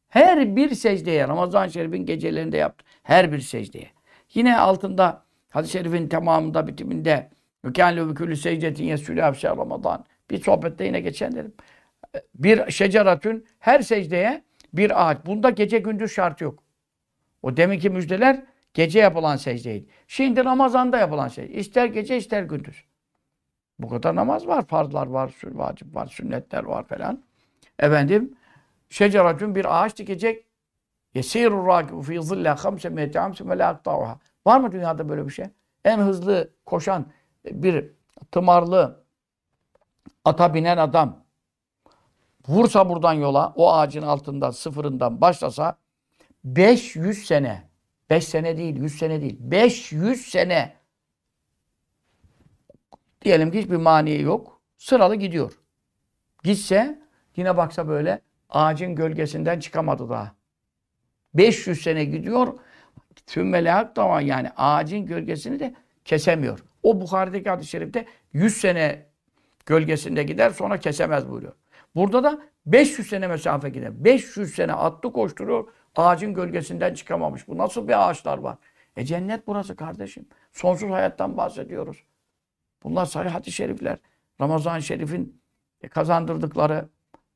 [0.09, 2.84] Her bir secdeye Ramazan-ı Şerif'in gecelerinde yaptı.
[3.03, 3.91] Her bir secdeye.
[4.34, 7.30] Yine altında hadis-i şerifin tamamında bitiminde
[7.62, 10.05] Mükâlü küllü secdetin yesülü hafşa Ramazan.
[10.30, 11.55] Bir sohbette yine geçen dedim.
[12.34, 15.18] Bir şeceratün her secdeye bir ağaç.
[15.26, 16.62] Bunda gece gündüz şartı yok.
[17.43, 18.45] O demek ki müjdeler
[18.77, 19.87] gece yapılan secdeydi.
[20.07, 21.51] Şimdi Ramazan'da yapılan şey.
[21.61, 22.85] İster gece ister gündüz.
[23.79, 24.66] Bu kadar namaz var.
[24.66, 27.22] Farzlar var, vacip var, sünnetler var falan.
[27.79, 28.37] Efendim
[28.89, 30.45] şeceratün bir ağaç dikecek.
[31.14, 33.81] Yesirur rakibu fi zilla hamse miyete hamse ve la
[34.47, 35.47] Var mı dünyada böyle bir şey?
[35.85, 37.07] En hızlı koşan
[37.45, 37.91] bir
[38.33, 39.05] tımarlı
[40.24, 41.24] ata binen adam
[42.49, 45.79] vursa buradan yola o ağacın altında sıfırından başlasa
[46.45, 47.66] 500 sene
[48.11, 50.77] 5 sene değil 100 sene değil 500 sene
[53.23, 55.53] diyelim ki hiçbir maniye yok sıralı gidiyor.
[56.45, 56.99] Gitse
[57.37, 60.37] yine baksa böyle ağacın gölgesinden çıkamadı daha.
[61.35, 62.59] 500 sene gidiyor.
[63.27, 66.65] Tümmele hak yani ağacın gölgesini de kesemiyor.
[66.83, 69.07] O Bukhari'deki hadis-i şerifte 100 sene
[69.67, 71.53] gölgesinde gider sonra kesemez buyuruyor.
[71.95, 74.05] Burada da 500 sene mesafe gider.
[74.05, 75.69] 500 sene attı koşturuyor.
[75.97, 77.49] Ağacın gölgesinden çıkamamış.
[77.49, 78.59] Bu nasıl bir ağaçlar var?
[78.97, 80.26] E cennet burası kardeşim.
[80.53, 82.05] Sonsuz hayattan bahsediyoruz.
[82.82, 83.99] Bunlar sahih hadis-i şerifler.
[84.40, 85.42] Ramazan-ı Şerif'in
[85.90, 86.88] kazandırdıkları,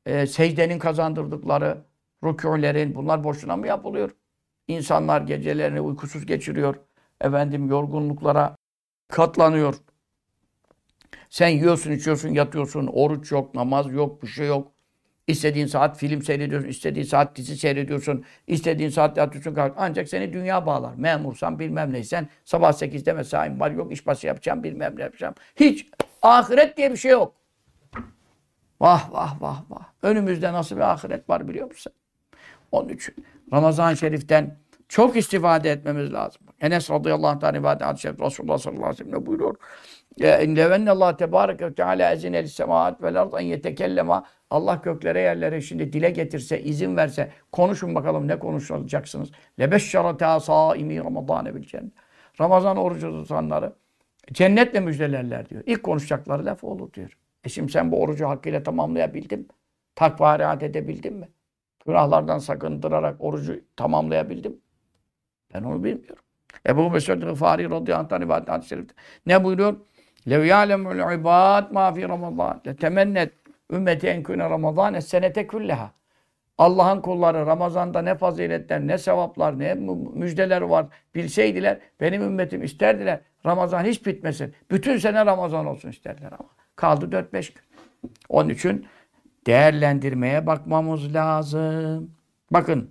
[0.06, 1.84] e, secdenin kazandırdıkları,
[2.24, 4.10] rükûlerin bunlar boşuna mı yapılıyor?
[4.68, 6.76] İnsanlar gecelerini uykusuz geçiriyor.
[7.20, 8.56] Efendim yorgunluklara
[9.08, 9.74] katlanıyor.
[11.30, 12.86] Sen yiyorsun, içiyorsun, yatıyorsun.
[12.86, 14.72] Oruç yok, namaz yok, bir şey yok.
[15.30, 19.54] İstediğin saat film seyrediyorsun, istediğin saat dizi seyrediyorsun, istediğin saat yatıyorsun.
[19.54, 19.74] Kalk.
[19.76, 20.92] Ancak seni dünya bağlar.
[20.96, 25.34] Memursan bilmem neysen sabah 8'de mesain var yok, iş başı yapacağım, bilmem ne yapacağım.
[25.56, 25.86] Hiç
[26.22, 27.34] ahiret diye bir şey yok.
[28.80, 29.84] Vah vah vah vah.
[30.02, 31.92] Önümüzde nasıl bir ahiret var biliyor musun?
[32.72, 33.14] Onun için
[33.52, 34.56] Ramazan-ı Şerif'ten
[34.88, 36.42] çok istifade etmemiz lazım.
[36.60, 39.56] Enes radıyallahu anh rivayet hadis Resulullah sallallahu aleyhi ve sellem buyuruyor.
[40.20, 45.92] Levenne Allah tebareke ve teala ezine semaat vel ard en yetekellema Allah göklere yerlere şimdi
[45.92, 49.30] dile getirse, izin verse, konuşun bakalım ne konuşacaksınız.
[49.60, 51.64] Lebeşşerata saimi Ramazan bil.
[52.40, 53.72] Ramazan orucu tutanları
[54.32, 55.62] cennetle müjdelerler diyor.
[55.66, 57.18] İlk konuşacakları laf olur diyor.
[57.44, 59.48] E şimdi sen bu orucu hakkıyla tamamlayabildin
[59.94, 61.28] Takva riayet edebildin mi?
[61.86, 64.58] Günahlardan sakındırarak orucu tamamlayabildim mi?
[65.54, 66.24] Ben onu bilmiyorum.
[66.68, 68.94] Ebu Mesud Gıfari radıyallahu anh rivayet şerifte.
[69.26, 69.76] Ne buyuruyor?
[70.28, 72.60] Lev ya'lemul ibad ma fi Ramazan.
[72.66, 73.32] Le temennet
[73.72, 75.92] ümmeti enküne Ramazan es senete külleha.
[76.58, 79.74] Allah'ın kulları Ramazan'da ne faziletler, ne sevaplar, ne
[80.14, 83.20] müjdeler var bilseydiler benim ümmetim isterdiler.
[83.46, 84.54] Ramazan hiç bitmesin.
[84.70, 86.48] Bütün sene Ramazan olsun isterdiler ama.
[86.76, 87.62] Kaldı 4-5 gün.
[88.28, 88.86] Onun için
[89.46, 92.10] değerlendirmeye bakmamız lazım.
[92.50, 92.90] Bakın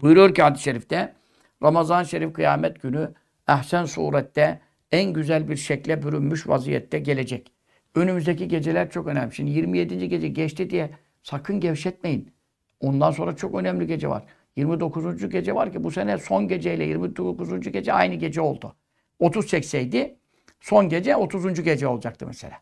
[0.00, 1.14] buyuruyor ki hadis-i şerifte
[1.62, 3.12] Ramazan-ı Şerif kıyamet günü
[3.48, 4.60] ehsen surette
[4.94, 7.52] en güzel bir şekle bürünmüş vaziyette gelecek.
[7.94, 9.34] Önümüzdeki geceler çok önemli.
[9.34, 10.08] Şimdi 27.
[10.08, 10.90] gece geçti diye
[11.22, 12.32] sakın gevşetmeyin.
[12.80, 14.24] Ondan sonra çok önemli gece var.
[14.56, 15.28] 29.
[15.28, 17.72] gece var ki bu sene son geceyle 29.
[17.72, 18.76] gece aynı gece oldu.
[19.18, 20.16] 30 çekseydi
[20.60, 21.62] son gece 30.
[21.62, 22.54] gece olacaktı mesela.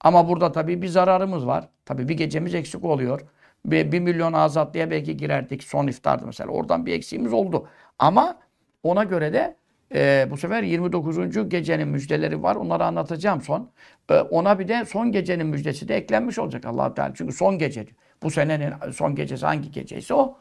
[0.00, 1.68] Ama burada tabii bir zararımız var.
[1.84, 3.20] Tabii bir gecemiz eksik oluyor.
[3.64, 6.50] Bir, bir milyon azatlıya belki girerdik son iftarda mesela.
[6.50, 7.68] Oradan bir eksiğimiz oldu.
[7.98, 8.38] Ama
[8.82, 9.56] ona göre de
[9.94, 11.48] e, bu sefer 29.
[11.48, 12.56] gecenin müjdeleri var.
[12.56, 13.70] Onları anlatacağım son.
[14.10, 17.14] E, ona bir de son gecenin müjdesi de eklenmiş olacak allah Teala.
[17.14, 17.86] Çünkü son gece.
[18.22, 20.38] Bu senenin son gecesi hangi geceyse o.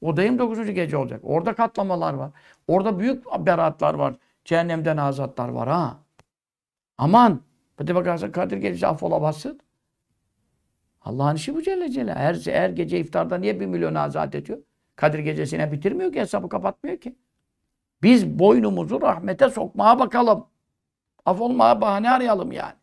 [0.00, 0.74] O da 29.
[0.74, 1.20] gece olacak.
[1.22, 2.30] Orada katlamalar var.
[2.68, 4.14] Orada büyük beratlar var.
[4.44, 5.98] Cehennemden azatlar var ha.
[6.98, 7.40] Aman.
[7.76, 9.60] Hadi bakarsan Kadir gecesi affolamazsın.
[11.00, 12.14] Allah'ın işi bu Celle Celle.
[12.14, 14.58] Her, her gece iftarda niye bir milyon azat ediyor?
[14.96, 17.16] Kadir gecesine bitirmiyor ki, hesabı kapatmıyor ki.
[18.02, 20.46] Biz boynumuzu rahmete sokmaya bakalım.
[21.26, 22.74] Af olmaya bahane arayalım yani.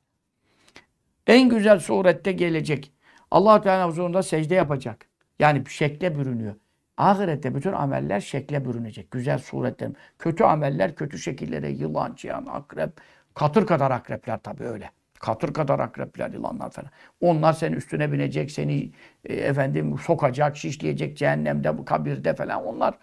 [1.27, 2.91] En güzel surette gelecek.
[3.31, 5.05] allah Teala huzurunda secde yapacak.
[5.39, 6.55] Yani şekle bürünüyor.
[6.97, 9.11] Ahirette bütün ameller şekle bürünecek.
[9.11, 9.91] Güzel suretler.
[10.19, 12.91] Kötü ameller kötü şekillere, yılan, çıyan, akrep,
[13.33, 14.91] katır kadar akrepler tabii öyle.
[15.19, 16.89] Katır kadar akrepler, yılanlar falan.
[17.21, 18.91] Onlar senin üstüne binecek, seni
[19.23, 22.97] e, efendim sokacak, şişleyecek cehennemde, kabirde falan onlar.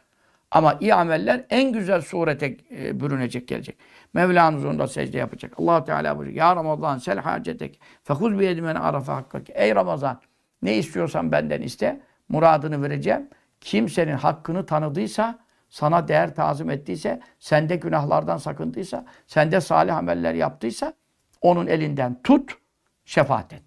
[0.52, 3.78] Ama iyi ameller en güzel surete e, bürünecek gelecek.
[4.14, 5.52] Mevla'nın huzurunda secde yapacak.
[5.58, 6.36] allah Teala buyuruyor.
[6.36, 9.42] Ya Ramazan sel hacetek fehuz bi yedimen arafa hakkak.
[9.50, 10.20] Ey Ramazan
[10.62, 12.00] ne istiyorsan benden iste.
[12.28, 13.28] Muradını vereceğim.
[13.60, 15.38] Kimsenin hakkını tanıdıysa,
[15.68, 20.92] sana değer tazim ettiyse, sende günahlardan sakındıysa, sende salih ameller yaptıysa
[21.40, 22.58] onun elinden tut,
[23.04, 23.62] şefaat et.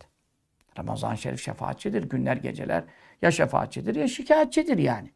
[0.78, 2.04] Ramazan-ı Şerif şefaatçidir.
[2.04, 2.84] Günler, geceler
[3.22, 5.12] ya şefaatçidir ya şikayetçidir yani.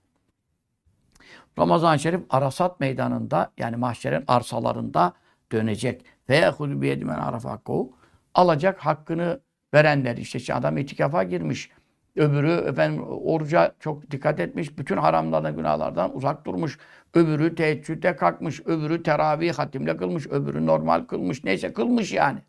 [1.60, 5.14] Ramazan-ı Şerif Arasat meydanında yani mahşerin arsalarında
[5.51, 6.05] dönecek.
[6.30, 7.93] Ve yehudu biyedimen arafakku
[8.34, 9.39] alacak hakkını
[9.74, 11.70] verenler işte adam itikafa girmiş.
[12.16, 14.78] Öbürü efendim oruca çok dikkat etmiş.
[14.78, 16.80] Bütün haramlardan, günahlardan uzak durmuş.
[17.14, 18.62] Öbürü teheccüde kalkmış.
[18.66, 20.28] Öbürü teravih hatimle kılmış.
[20.28, 21.43] Öbürü normal kılmış.
[21.43, 22.39] Neyse kılmış yani.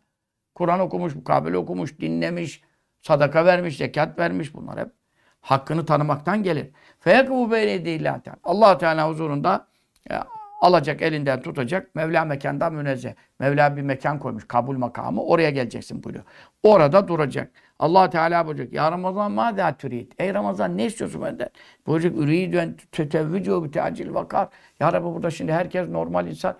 [0.55, 2.61] Kur'an okumuş, mukabele okumuş, dinlemiş,
[3.01, 4.53] sadaka vermiş, zekat vermiş.
[4.53, 5.00] Bunlar hep
[5.41, 6.67] hakkını tanımaktan gelir.
[6.99, 9.67] Feyekû beyleyedillâh allah Teala huzurunda
[10.11, 10.15] e,
[10.61, 11.95] alacak, elinden tutacak.
[11.95, 13.13] Mevla mekandan münezzeh.
[13.39, 14.47] Mevla bir mekan koymuş.
[14.47, 15.23] Kabul makamı.
[15.23, 16.25] Oraya geleceksin buyuruyor.
[16.63, 17.51] Orada duracak.
[17.79, 18.73] allah Teala buyuracak.
[18.73, 20.11] Ya Ramazan ma da türid.
[20.19, 21.49] Ey Ramazan ne istiyorsun benden?
[21.87, 22.17] Buyuracak.
[22.17, 24.47] Üridü tetevvücü bi teacil vakar.
[24.79, 26.55] Ya Rabbi burada şimdi herkes normal insan.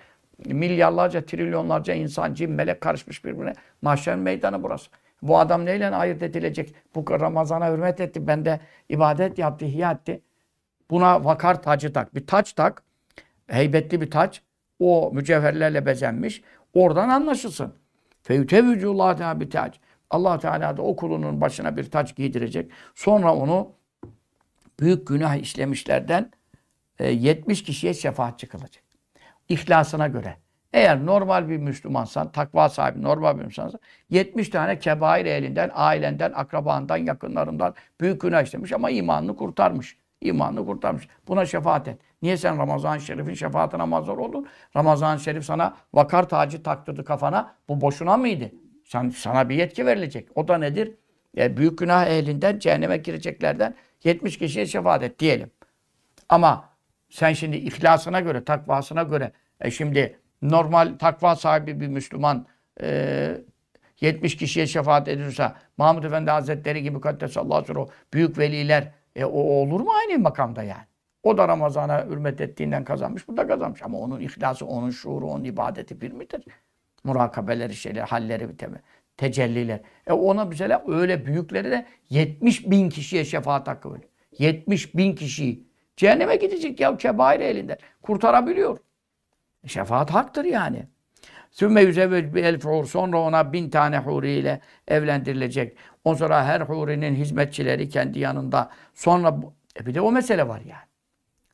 [0.46, 3.54] Milyarlarca, trilyonlarca insan, cin, melek karışmış birbirine.
[3.82, 4.92] Mahşer meydanı burası.
[5.22, 6.76] Bu adam neyle ayırt edilecek?
[6.96, 8.28] Bu Ramazan'a hürmet etti.
[8.28, 8.60] Bende
[8.90, 10.22] ibadet yaptı, ihya etti.
[10.90, 12.16] Buna vakar tacı tak.
[12.16, 12.84] Bir taç tak.
[13.48, 14.42] Heybetli bir taç.
[14.80, 16.42] O mücevherlerle bezenmiş.
[16.74, 17.74] Oradan anlaşılsın.
[18.24, 19.80] Feyütevücûllâh Teala bir taç.
[20.10, 22.72] Allah Teala da o kulunun başına bir taç giydirecek.
[22.96, 23.72] Sonra onu
[24.80, 26.32] büyük günah işlemişlerden
[27.00, 28.84] 70 e, kişiye şefaatçi kılacak.
[29.50, 30.38] İhlasına göre.
[30.74, 36.98] Eğer normal bir Müslümansan, takva sahibi, normal bir Müslümansan 70 tane kebair elinden, ailenden, akrabandan,
[36.98, 39.98] yakınlarından büyük günah işlemiş ama imanını kurtarmış.
[40.22, 41.08] İmanını kurtarmış.
[41.28, 41.98] Buna şefaat et.
[42.22, 44.48] Niye sen Ramazan-ı Şerif'in şefaatine mazhar oldun?
[44.76, 47.56] Ramazan-ı Şerif sana vakar tacı taktırdı kafana.
[47.70, 48.52] Bu boşuna mıydı?
[48.86, 50.30] Sen, sana bir yetki verilecek.
[50.36, 50.96] O da nedir?
[51.38, 55.52] E, büyük günah ehlinden, cehenneme gireceklerden 70 kişiye şefaat et diyelim.
[56.30, 56.70] Ama
[57.10, 62.46] sen şimdi ihlasına göre, takvasına göre, e şimdi normal takva sahibi bir Müslüman
[62.82, 63.38] e,
[64.02, 69.82] 70 kişiye şefaat edilirse Mahmud Efendi Hazretleri gibi Kaddesallahu aleyhi büyük veliler e, o olur
[69.82, 70.86] mu aynı makamda yani?
[71.24, 73.84] O da Ramazan'a hürmet ettiğinden kazanmış, bu da kazanmış.
[73.84, 76.46] Ama onun ihlası, onun şuuru, onun ibadeti bir midir?
[77.04, 78.70] Murakabeleri, şeyler, halleri, te
[79.18, 79.80] tecelliler.
[80.08, 84.10] E ona mesela öyle büyükleri de 70 bin kişiye şefaat hakkı veriyor.
[84.38, 85.68] 70 bin kişiyi.
[85.98, 87.78] Cehenneme gidecek ya kebair elinden.
[88.02, 88.78] Kurtarabiliyor.
[89.68, 90.88] Şefaat haktır yani.
[91.52, 92.86] Sümme yüzevvec bir elf hur.
[92.86, 95.78] Sonra ona bin tane huri ile evlendirilecek.
[96.04, 98.70] Ondan sonra her hurinin hizmetçileri kendi yanında.
[98.94, 99.38] Sonra
[99.80, 100.88] e bir de o mesele var yani.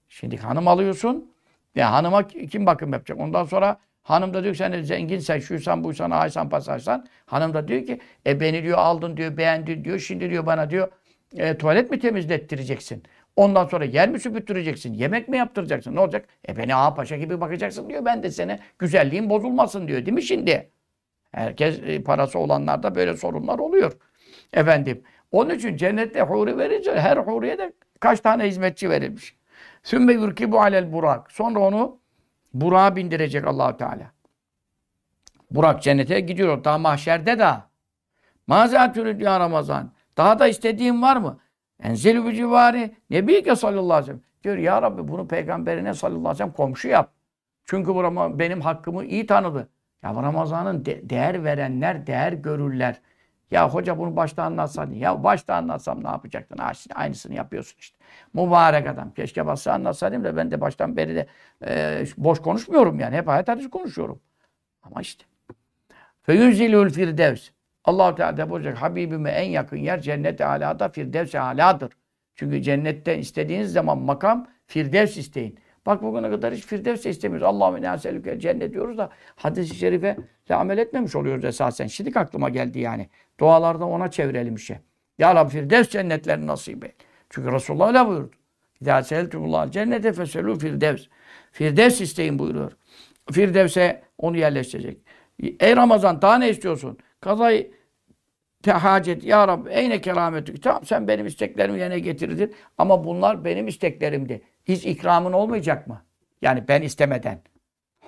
[0.09, 1.31] Şimdi hanım alıyorsun.
[1.75, 3.19] Ya hanıma kim bakım yapacak?
[3.19, 7.05] Ondan sonra hanım da diyor ki sen zenginsen, şuysan, buysan, aysan, pasaysan.
[7.25, 9.99] Hanım da diyor ki e beni diyor aldın diyor, beğendin diyor.
[9.99, 10.87] Şimdi diyor bana diyor
[11.35, 13.03] e, tuvalet mi temizlettireceksin?
[13.37, 14.93] Ondan sonra yer mi süpürtüreceksin?
[14.93, 15.95] Yemek mi yaptıracaksın?
[15.95, 16.25] Ne olacak?
[16.47, 18.05] E beni ağa paşa gibi bakacaksın diyor.
[18.05, 20.05] Ben de sene güzelliğin bozulmasın diyor.
[20.05, 20.71] Değil mi şimdi?
[21.31, 23.93] Herkes e, parası olanlarda böyle sorunlar oluyor.
[24.53, 25.03] Efendim.
[25.31, 29.35] Onun için cennette huri verince her huriye de kaç tane hizmetçi verilmiş.
[29.83, 31.31] Sümme yurkibu alel burak.
[31.31, 31.99] Sonra onu
[32.53, 34.11] Burak'a bindirecek allah Teala.
[35.51, 36.63] Burak cennete gidiyor.
[36.63, 37.49] Daha mahşerde de.
[38.47, 39.91] Mazâ türüd ya Ramazan.
[40.17, 41.39] Daha da istediğin var mı?
[41.83, 42.95] Enzelü bir civari.
[43.09, 44.21] Nebiyke sallallahu aleyhi ve sellem.
[44.43, 47.11] Diyor ya Rabbi bunu peygamberine sallallahu aleyhi ve sellem komşu yap.
[47.65, 49.69] Çünkü bu Ram- benim hakkımı iyi tanıdı.
[50.03, 53.01] Ya bu Ramazan'ın de- değer verenler değer görürler.
[53.51, 54.93] Ya hoca bunu başta anlatsaydın.
[54.93, 56.57] Ya başta anlatsam ne yapacaktın?
[56.73, 57.97] Şimdi aynısını yapıyorsun işte.
[58.33, 59.11] Mübarek adam.
[59.13, 61.27] Keşke başta anlatsaydım da ben de baştan beri de
[61.65, 63.15] e, boş konuşmuyorum yani.
[63.15, 64.19] Hep hayat hadisi konuşuyorum.
[64.83, 65.25] Ama işte.
[66.21, 67.49] Feyunzilül firdevs.
[67.87, 71.93] Allah Teala buyuracak Habibime en yakın yer cennet-i alada firdevs-i aladır.
[72.35, 75.59] Çünkü cennette istediğiniz zaman makam firdevs isteyin.
[75.85, 77.47] Bak bugüne kadar hiç firdevs de istemiyoruz.
[77.47, 80.17] Allahümme inâ selüke cennet diyoruz da hadis-i şerife
[80.49, 81.87] de amel etmemiş oluyoruz esasen.
[81.87, 83.09] Şimdi aklıma geldi yani.
[83.39, 84.79] Dualarda ona çevirelim işe.
[85.17, 86.95] Ya Rabbi firdevs cennetlerini nasip et.
[87.29, 88.31] Çünkü Resulullah öyle buyurdu.
[88.81, 91.07] İzâ seltumullah cennete feselû firdevs.
[91.51, 92.71] Firdevs isteyin buyuruyor.
[93.31, 94.97] Firdevs'e onu yerleştirecek.
[95.59, 96.97] Ey Ramazan daha ne istiyorsun?
[97.21, 97.76] Kazayı
[98.63, 100.63] tehacet ya Rabbi eyne kerametük.
[100.63, 104.41] Tamam sen benim isteklerimi yerine getirdin ama bunlar benim isteklerimdi.
[104.65, 106.05] Hiç ikramın olmayacak mı?
[106.41, 107.41] Yani ben istemeden.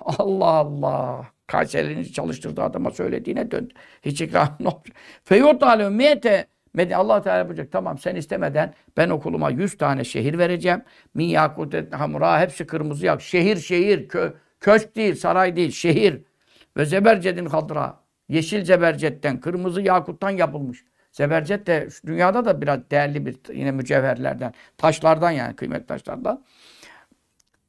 [0.00, 1.26] Allah Allah.
[1.46, 3.74] Kayseri'nin çalıştırdığı adama söylediğine döndü.
[4.02, 4.96] Hiç ikramın olmayacak.
[5.24, 7.72] Feyurt alem miyete Medine Allah Teala yapacak.
[7.72, 10.82] Tamam sen istemeden ben okuluma 100 tane şehir vereceğim.
[11.14, 13.22] Min yakutet hamra hepsi kırmızı yak.
[13.22, 16.22] Şehir şehir kö, köşk değil, saray değil, şehir.
[16.76, 18.00] Ve zebercedin hadra.
[18.30, 20.84] Yeşil zebercetten, kırmızı yakuttan yapılmış.
[21.12, 26.44] Zebercet de dünyada da biraz değerli bir yine mücevherlerden, taşlardan yani kıymetli taşlardan.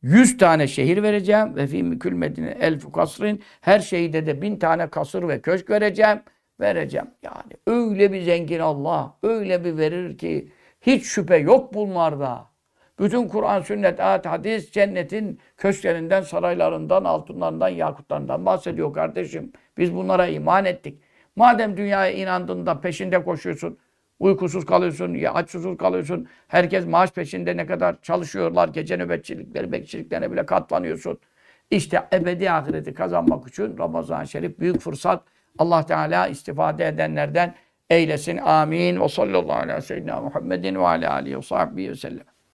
[0.02, 4.88] 100 tane şehir vereceğim ve fi mükül medine elfu kasrin her şehide de bin tane
[4.88, 6.20] kasır ve köşk vereceğim
[6.60, 7.08] vereceğim.
[7.24, 10.52] Yani öyle bir zengin Allah öyle bir verir ki
[10.82, 12.51] hiç şüphe yok bunlarda.
[13.00, 19.52] Bütün Kur'an, sünnet, ayet, hadis cennetin köşklerinden, saraylarından, altınlarından, yakutlarından bahsediyor kardeşim.
[19.78, 21.02] Biz bunlara iman ettik.
[21.36, 23.78] Madem dünyaya inandın da peşinde koşuyorsun,
[24.20, 26.28] uykusuz kalıyorsun, ya açsız kalıyorsun.
[26.48, 31.20] Herkes maaş peşinde ne kadar çalışıyorlar, gece nöbetçilikleri, bekçiliklerine bile katlanıyorsun.
[31.72, 35.24] İşte ebedi ahireti kazanmak için Ramazan-ı Şerif büyük fırsat.
[35.58, 37.56] Allah Teala istifade edenlerden
[37.90, 38.38] eylesin.
[38.38, 39.02] Amin.
[39.02, 42.26] Ve sallallahu aleyhi ve sellem Muhammedin ve aleyhi ve sellem.